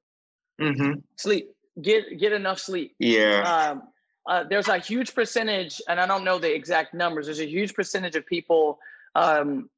Mm-hmm. 0.61 0.99
Sleep. 1.17 1.49
Get 1.81 2.17
get 2.19 2.31
enough 2.33 2.59
sleep. 2.59 2.95
Yeah. 2.99 3.71
um, 3.71 3.83
uh, 4.29 4.45
there's 4.49 4.69
a 4.69 4.77
huge 4.77 5.13
percentage, 5.13 5.81
and 5.89 5.99
I 5.99 6.05
don't 6.05 6.23
know 6.23 6.39
the 6.39 6.53
exact 6.53 6.93
numbers. 6.93 7.25
There's 7.25 7.41
a 7.41 7.45
huge 7.49 7.73
percentage 7.73 8.15
of 8.15 8.25
people 8.25 8.79
um, 9.15 9.69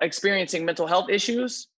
experiencing 0.00 0.64
mental 0.64 0.86
health 0.86 1.08
issues 1.10 1.68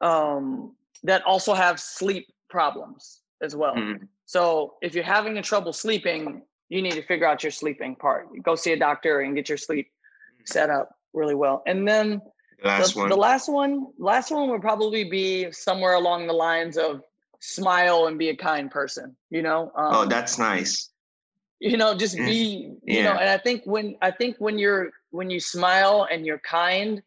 um, 0.00 0.74
that 1.02 1.22
also 1.24 1.54
have 1.54 1.80
sleep 1.80 2.26
problems 2.48 3.22
as 3.42 3.54
well. 3.56 3.74
Mhm. 3.74 4.08
So 4.26 4.76
if 4.82 4.94
you're 4.94 5.04
having 5.04 5.38
a 5.38 5.42
trouble 5.42 5.72
sleeping, 5.72 6.42
you 6.68 6.82
need 6.82 6.92
to 6.92 7.02
figure 7.02 7.26
out 7.26 7.42
your 7.42 7.52
sleeping 7.52 7.96
part. 7.96 8.26
Go 8.42 8.54
see 8.56 8.72
a 8.72 8.78
doctor 8.78 9.20
and 9.20 9.34
get 9.34 9.48
your 9.48 9.58
sleep 9.58 9.90
set 10.44 10.70
up 10.70 10.90
really 11.12 11.34
well. 11.34 11.62
And 11.66 11.86
then 11.86 12.20
The 12.62 12.68
last 12.68 12.94
the, 12.94 13.00
one. 13.00 13.08
the 13.10 13.16
last 13.16 13.48
one, 13.48 13.86
last 13.98 14.30
one 14.30 14.48
would 14.50 14.62
probably 14.62 15.04
be 15.04 15.50
somewhere 15.52 15.94
along 15.94 16.26
the 16.26 16.32
lines 16.32 16.76
of 16.76 17.02
smile 17.40 18.06
and 18.06 18.18
be 18.18 18.30
a 18.30 18.36
kind 18.36 18.70
person. 18.70 19.16
You 19.30 19.42
know, 19.42 19.70
um, 19.76 19.94
oh, 19.94 20.06
that's 20.06 20.38
nice. 20.38 20.90
you 21.60 21.76
know 21.76 21.94
just 21.94 22.16
Mm. 22.16 22.26
be 22.26 22.72
you 22.84 23.02
know 23.02 23.12
and 23.16 23.28
i 23.30 23.38
think 23.38 23.62
when 23.64 23.96
i 24.02 24.10
think 24.10 24.36
when 24.38 24.58
you're 24.58 24.90
when 25.10 25.30
you 25.30 25.40
smile 25.40 26.06
and 26.10 26.26
you're 26.26 26.40
kind 26.40 27.02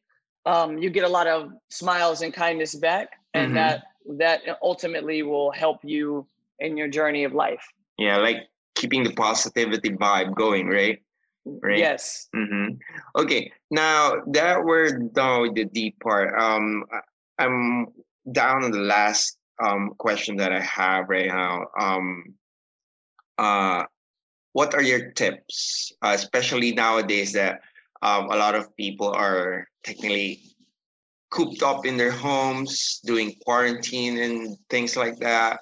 um 0.49 0.69
you 0.83 0.89
get 0.97 1.05
a 1.11 1.13
lot 1.17 1.27
of 1.35 1.51
smiles 1.69 2.21
and 2.23 2.33
kindness 2.33 2.73
back 2.87 3.07
and 3.33 3.51
Mhm. 3.51 3.55
that 3.59 3.77
that 4.23 4.39
ultimately 4.71 5.19
will 5.31 5.51
help 5.63 5.79
you 5.95 6.25
in 6.65 6.77
your 6.79 6.89
journey 6.97 7.23
of 7.29 7.33
life 7.45 7.65
Yeah, 7.97 8.17
like 8.27 8.39
keeping 8.79 9.03
the 9.03 9.13
positivity 9.25 9.91
vibe 10.03 10.31
going, 10.43 10.65
right? 10.67 10.97
right? 11.67 11.77
Yes. 11.85 12.27
Mm-hmm. 12.35 12.67
Okay, 13.21 13.51
now 13.71 13.97
that 14.37 14.63
we're 14.63 14.91
done 15.19 15.41
with 15.43 15.55
the 15.59 15.65
deep 15.65 15.99
part, 15.99 16.29
um, 16.39 16.85
I'm 17.43 17.87
down 18.31 18.63
on 18.65 18.71
the 18.71 18.85
last 18.95 19.37
um 19.67 19.83
question 20.05 20.33
that 20.41 20.51
I 20.59 20.61
have 20.61 21.09
right 21.15 21.27
now. 21.27 21.53
Um, 21.85 22.35
uh, 23.37 23.83
what 24.53 24.73
are 24.73 24.81
your 24.81 25.11
tips, 25.11 25.91
uh, 26.01 26.13
especially 26.15 26.71
nowadays 26.73 27.33
that 27.33 27.61
um, 28.01 28.25
a 28.31 28.35
lot 28.37 28.55
of 28.55 28.75
people 28.77 29.09
are 29.11 29.67
technically 29.83 30.41
cooped 31.31 31.61
up 31.63 31.85
in 31.85 31.97
their 31.97 32.11
homes, 32.11 32.99
doing 33.05 33.35
quarantine 33.45 34.17
and 34.19 34.57
things 34.69 34.95
like 34.95 35.17
that. 35.19 35.59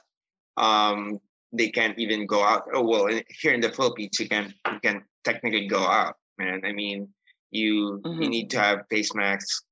Um, 0.57 1.19
they 1.51 1.69
can't 1.69 1.97
even 1.99 2.25
go 2.25 2.43
out. 2.43 2.63
Oh 2.73 2.83
well, 2.83 3.07
in- 3.07 3.23
here 3.29 3.53
in 3.53 3.61
the 3.61 3.71
Philippines, 3.71 4.17
you 4.19 4.27
can 4.29 4.53
you 4.71 4.79
can 4.81 5.03
technically 5.23 5.67
go 5.67 5.79
out, 5.83 6.15
man. 6.37 6.61
I 6.65 6.71
mean, 6.71 7.09
you 7.51 8.01
you 8.19 8.27
Mhm. 8.27 8.29
need 8.29 8.49
to 8.51 8.59
have 8.59 8.87
face 8.89 9.13
masks, 9.15 9.63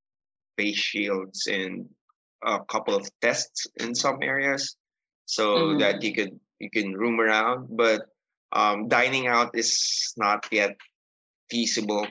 face 0.57 0.77
shields, 0.77 1.47
and 1.47 1.89
a 2.43 2.59
couple 2.65 2.95
of 2.95 3.07
tests 3.21 3.67
in 3.77 3.95
some 3.95 4.21
areas, 4.21 4.75
so 5.25 5.73
Mhm. 5.75 5.79
that 5.79 6.03
you 6.03 6.13
could 6.13 6.39
you 6.59 6.69
can 6.69 6.95
roam 6.95 7.19
around. 7.19 7.67
But 7.75 8.05
um, 8.53 8.87
dining 8.87 9.27
out 9.27 9.51
is 9.57 10.13
not 10.17 10.45
yet 10.51 10.77
feasible, 11.49 12.07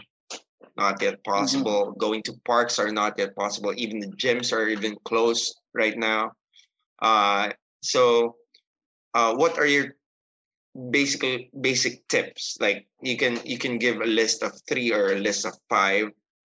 not 0.76 1.00
yet 1.02 1.22
possible. 1.24 1.92
Going 1.92 2.22
to 2.24 2.34
parks 2.44 2.78
are 2.78 2.90
not 2.90 3.18
yet 3.18 3.34
possible. 3.36 3.72
Even 3.76 4.00
the 4.00 4.08
gyms 4.08 4.52
are 4.52 4.68
even 4.68 4.96
closed 5.04 5.60
right 5.74 5.96
now. 5.96 6.32
Uh, 7.00 7.50
so, 7.82 8.36
uh, 9.14 9.34
what 9.34 9.58
are 9.58 9.66
your 9.66 9.94
basically 10.90 11.50
basic 11.60 12.06
tips? 12.08 12.56
Like 12.60 12.86
you 13.02 13.16
can 13.16 13.38
you 13.44 13.58
can 13.58 13.78
give 13.78 14.00
a 14.00 14.06
list 14.06 14.42
of 14.42 14.52
three 14.68 14.92
or 14.92 15.12
a 15.12 15.18
list 15.18 15.46
of 15.46 15.54
five 15.68 16.10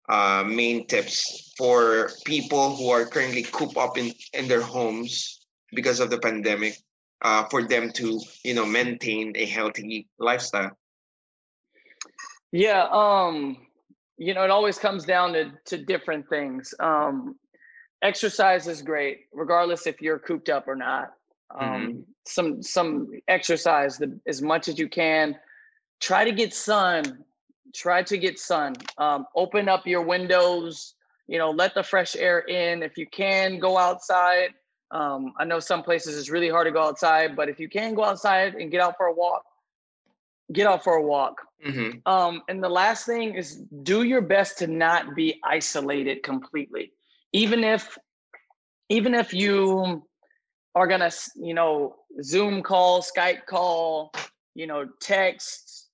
uh, 0.08 0.44
main 0.46 0.86
tips 0.86 1.52
for 1.56 2.10
people 2.24 2.76
who 2.76 2.90
are 2.90 3.06
currently 3.06 3.42
cooped 3.42 3.76
up 3.76 3.98
in 3.98 4.12
in 4.34 4.46
their 4.46 4.62
homes 4.62 5.40
because 5.74 6.00
of 6.00 6.10
the 6.10 6.18
pandemic. 6.18 6.76
Uh, 7.22 7.44
for 7.50 7.62
them 7.62 7.92
to 7.92 8.18
you 8.42 8.52
know 8.52 8.66
maintain 8.66 9.32
a 9.36 9.46
healthy 9.46 10.08
lifestyle. 10.18 10.76
Yeah, 12.50 12.88
um, 12.90 13.56
you 14.22 14.34
know, 14.34 14.44
it 14.44 14.50
always 14.50 14.78
comes 14.78 15.04
down 15.04 15.32
to 15.32 15.52
to 15.66 15.76
different 15.78 16.28
things. 16.28 16.72
Um, 16.78 17.36
exercise 18.02 18.68
is 18.68 18.80
great, 18.80 19.20
regardless 19.32 19.86
if 19.86 20.00
you're 20.00 20.18
cooped 20.18 20.48
up 20.48 20.68
or 20.68 20.76
not. 20.76 21.14
Um, 21.58 22.04
Some 22.24 22.62
some 22.62 23.08
exercise 23.26 23.98
the, 23.98 24.18
as 24.26 24.40
much 24.40 24.68
as 24.68 24.78
you 24.78 24.88
can. 24.88 25.36
Try 26.00 26.24
to 26.24 26.32
get 26.32 26.54
sun. 26.54 27.24
Try 27.74 28.02
to 28.04 28.16
get 28.16 28.38
sun. 28.38 28.74
Um, 28.96 29.26
open 29.34 29.68
up 29.68 29.86
your 29.86 30.02
windows. 30.02 30.94
You 31.26 31.38
know, 31.38 31.50
let 31.50 31.74
the 31.74 31.82
fresh 31.82 32.14
air 32.16 32.40
in. 32.40 32.82
If 32.82 32.96
you 32.96 33.06
can, 33.06 33.58
go 33.58 33.76
outside. 33.76 34.50
Um, 34.92 35.32
I 35.40 35.44
know 35.44 35.58
some 35.58 35.82
places 35.82 36.16
it's 36.18 36.30
really 36.30 36.50
hard 36.50 36.66
to 36.66 36.72
go 36.72 36.82
outside, 36.82 37.34
but 37.34 37.48
if 37.48 37.58
you 37.58 37.68
can 37.68 37.94
go 37.94 38.04
outside 38.04 38.54
and 38.54 38.70
get 38.70 38.80
out 38.80 38.96
for 38.96 39.06
a 39.06 39.14
walk, 39.14 39.42
get 40.52 40.66
out 40.66 40.84
for 40.84 40.94
a 40.94 41.02
walk. 41.02 41.40
Mm-hmm. 41.66 41.98
Um, 42.06 42.42
and 42.48 42.62
the 42.62 42.68
last 42.68 43.06
thing 43.06 43.34
is 43.34 43.62
do 43.82 44.02
your 44.02 44.20
best 44.20 44.58
to 44.58 44.66
not 44.66 45.14
be 45.14 45.40
isolated 45.44 46.22
completely. 46.22 46.92
Even 47.32 47.64
if 47.64 47.96
even 48.88 49.14
if 49.14 49.32
you 49.32 50.06
are 50.74 50.86
gonna, 50.86 51.10
you 51.36 51.54
know, 51.54 51.96
Zoom 52.22 52.62
call, 52.62 53.02
Skype 53.02 53.46
call, 53.46 54.12
you 54.54 54.66
know, 54.66 54.86
text, 55.00 55.88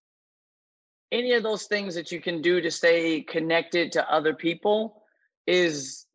any 1.12 1.32
of 1.34 1.42
those 1.42 1.64
things 1.64 1.94
that 1.94 2.10
you 2.10 2.20
can 2.20 2.42
do 2.42 2.60
to 2.60 2.70
stay 2.70 3.22
connected 3.22 3.92
to 3.92 4.12
other 4.12 4.34
people 4.34 5.02
is 5.46 6.06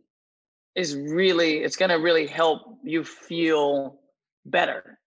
is 0.76 0.96
really 0.96 1.58
it's 1.58 1.76
gonna 1.76 2.00
really 2.00 2.28
help 2.28 2.80
you 2.84 3.04
feel 3.04 4.00
better. 4.46 5.00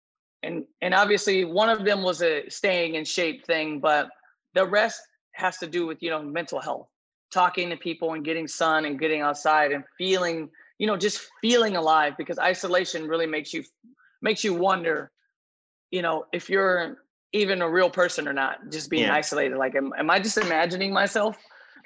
And 0.42 0.64
and 0.82 0.94
obviously 0.94 1.44
one 1.44 1.68
of 1.68 1.84
them 1.84 2.02
was 2.02 2.22
a 2.22 2.48
staying 2.48 2.94
in 2.94 3.04
shape 3.04 3.46
thing, 3.46 3.80
but 3.80 4.08
the 4.54 4.66
rest 4.66 5.00
has 5.32 5.58
to 5.58 5.66
do 5.66 5.86
with 5.86 6.02
you 6.02 6.10
know 6.10 6.22
mental 6.22 6.60
health. 6.60 6.88
Talking 7.32 7.70
to 7.70 7.76
people 7.76 8.14
and 8.14 8.24
getting 8.24 8.46
sun 8.46 8.84
and 8.84 8.98
getting 8.98 9.20
outside 9.20 9.72
and 9.72 9.84
feeling 9.98 10.48
you 10.78 10.86
know 10.86 10.96
just 10.96 11.28
feeling 11.40 11.76
alive 11.76 12.14
because 12.16 12.38
isolation 12.38 13.08
really 13.08 13.26
makes 13.26 13.52
you 13.52 13.64
makes 14.22 14.44
you 14.44 14.54
wonder 14.54 15.10
you 15.90 16.02
know 16.02 16.24
if 16.32 16.48
you're 16.48 16.96
even 17.32 17.60
a 17.62 17.68
real 17.68 17.90
person 17.90 18.28
or 18.28 18.32
not 18.32 18.58
just 18.70 18.88
being 18.88 19.04
Yeah. 19.04 19.14
isolated. 19.14 19.56
Like 19.58 19.74
am, 19.74 19.92
am 19.98 20.10
i 20.10 20.18
just 20.18 20.38
imagining 20.38 20.92
myself? 20.92 21.36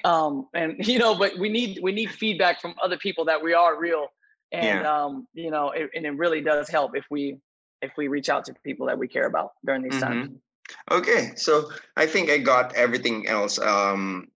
Um 0.04 0.48
and 0.54 0.76
you 0.86 0.98
know 0.98 1.14
but 1.14 1.38
we 1.38 1.48
need 1.48 1.80
we 1.82 1.92
need 1.92 2.10
feedback 2.10 2.60
from 2.60 2.74
other 2.82 2.98
people 2.98 3.24
that 3.26 3.42
we 3.42 3.54
are 3.54 3.78
real. 3.78 4.08
And 4.52 4.84
um 4.84 5.26
you 5.34 5.50
know 5.50 5.70
it, 5.70 5.90
and 5.94 6.04
it 6.04 6.16
really 6.16 6.40
does 6.40 6.68
help 6.68 6.96
if 6.96 7.04
we 7.10 7.38
if 7.82 7.92
we 7.96 8.08
reach 8.08 8.28
out 8.28 8.44
to 8.44 8.54
people 8.64 8.86
that 8.86 8.98
we 8.98 9.08
care 9.08 9.26
about 9.26 9.52
during 9.64 9.82
these 9.82 10.00
times 10.00 10.30
Okay, 10.90 11.32
so 11.36 11.70
I 11.96 12.06
think 12.06 12.30
I 12.30 12.38
got 12.38 12.74
everything 12.74 13.26
else. 13.26 13.58
Um, 13.58 14.28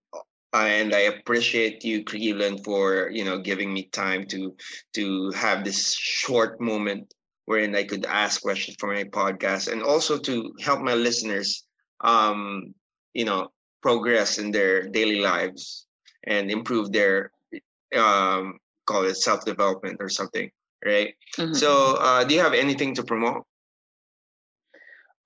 and 0.53 0.95
I 0.95 1.01
appreciate 1.01 1.85
you, 1.85 2.05
Cleveland, 2.05 2.65
for 2.65 3.11
you 3.11 3.25
know 3.25 3.39
giving 3.39 3.73
me 3.73 3.89
time 3.91 4.27
to 4.29 4.57
to 4.95 5.31
have 5.33 5.65
this 5.65 5.95
short 5.95 6.61
moment 6.61 7.13
wherein 7.47 7.75
I 7.77 7.85
could 7.85 8.07
ask 8.07 8.41
questions 8.41 8.77
for 8.81 8.93
my 8.93 9.05
podcast, 9.05 9.71
and 9.71 9.83
also 9.83 10.19
to 10.19 10.55
help 10.61 10.81
my 10.81 10.95
listeners, 10.95 11.65
um, 12.01 12.75
you 13.13 13.25
know, 13.25 13.49
progress 13.83 14.39
in 14.39 14.51
their 14.51 14.89
daily 14.89 15.21
lives 15.21 15.87
and 16.25 16.51
improve 16.51 16.91
their 16.91 17.33
um, 17.97 18.59
call 18.87 19.05
it 19.05 19.17
self 19.17 19.45
development 19.45 19.99
or 20.01 20.09
something, 20.09 20.51
right? 20.85 21.15
Mhm. 21.37 21.57
So, 21.57 21.97
uh, 21.97 22.25
do 22.25 22.35
you 22.35 22.41
have 22.41 22.55
anything 22.55 22.95
to 22.95 23.03
promote? 23.03 23.45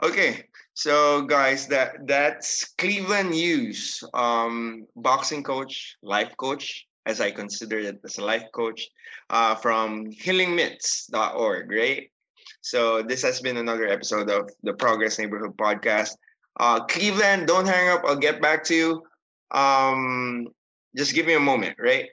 Okay, 0.03 0.45
so 0.75 1.23
guys, 1.23 1.69
that 1.69 2.07
that's 2.07 2.65
Cleveland 2.77 3.33
Hughes, 3.33 4.03
um, 4.13 4.87
boxing 4.97 5.43
coach, 5.43 5.97
life 6.03 6.37
coach, 6.37 6.87
as 7.07 7.21
I 7.21 7.31
consider 7.31 7.79
it 7.79 8.01
as 8.05 8.19
a 8.19 8.25
life 8.25 8.47
coach, 8.53 8.89
uh, 9.31 9.55
from 9.55 10.11
healingmitts.org, 10.11 11.71
right? 11.71 12.11
So 12.61 13.03
this 13.03 13.23
has 13.23 13.41
been 13.41 13.57
another 13.57 13.87
episode 13.87 14.29
of 14.31 14.51
the 14.65 14.75
Progress 14.75 15.19
Neighborhood 15.19 15.57
Podcast. 15.57 16.17
Uh, 16.59 16.85
Cleveland, 16.85 17.47
don't 17.47 17.67
hang 17.67 17.91
up. 17.91 18.03
I'll 18.05 18.17
get 18.17 18.43
back 18.43 18.65
to 18.65 18.75
you. 18.75 19.03
Um, 19.53 20.49
just 20.97 21.15
give 21.15 21.27
me 21.27 21.35
a 21.35 21.41
moment, 21.41 21.77
right? 21.79 22.09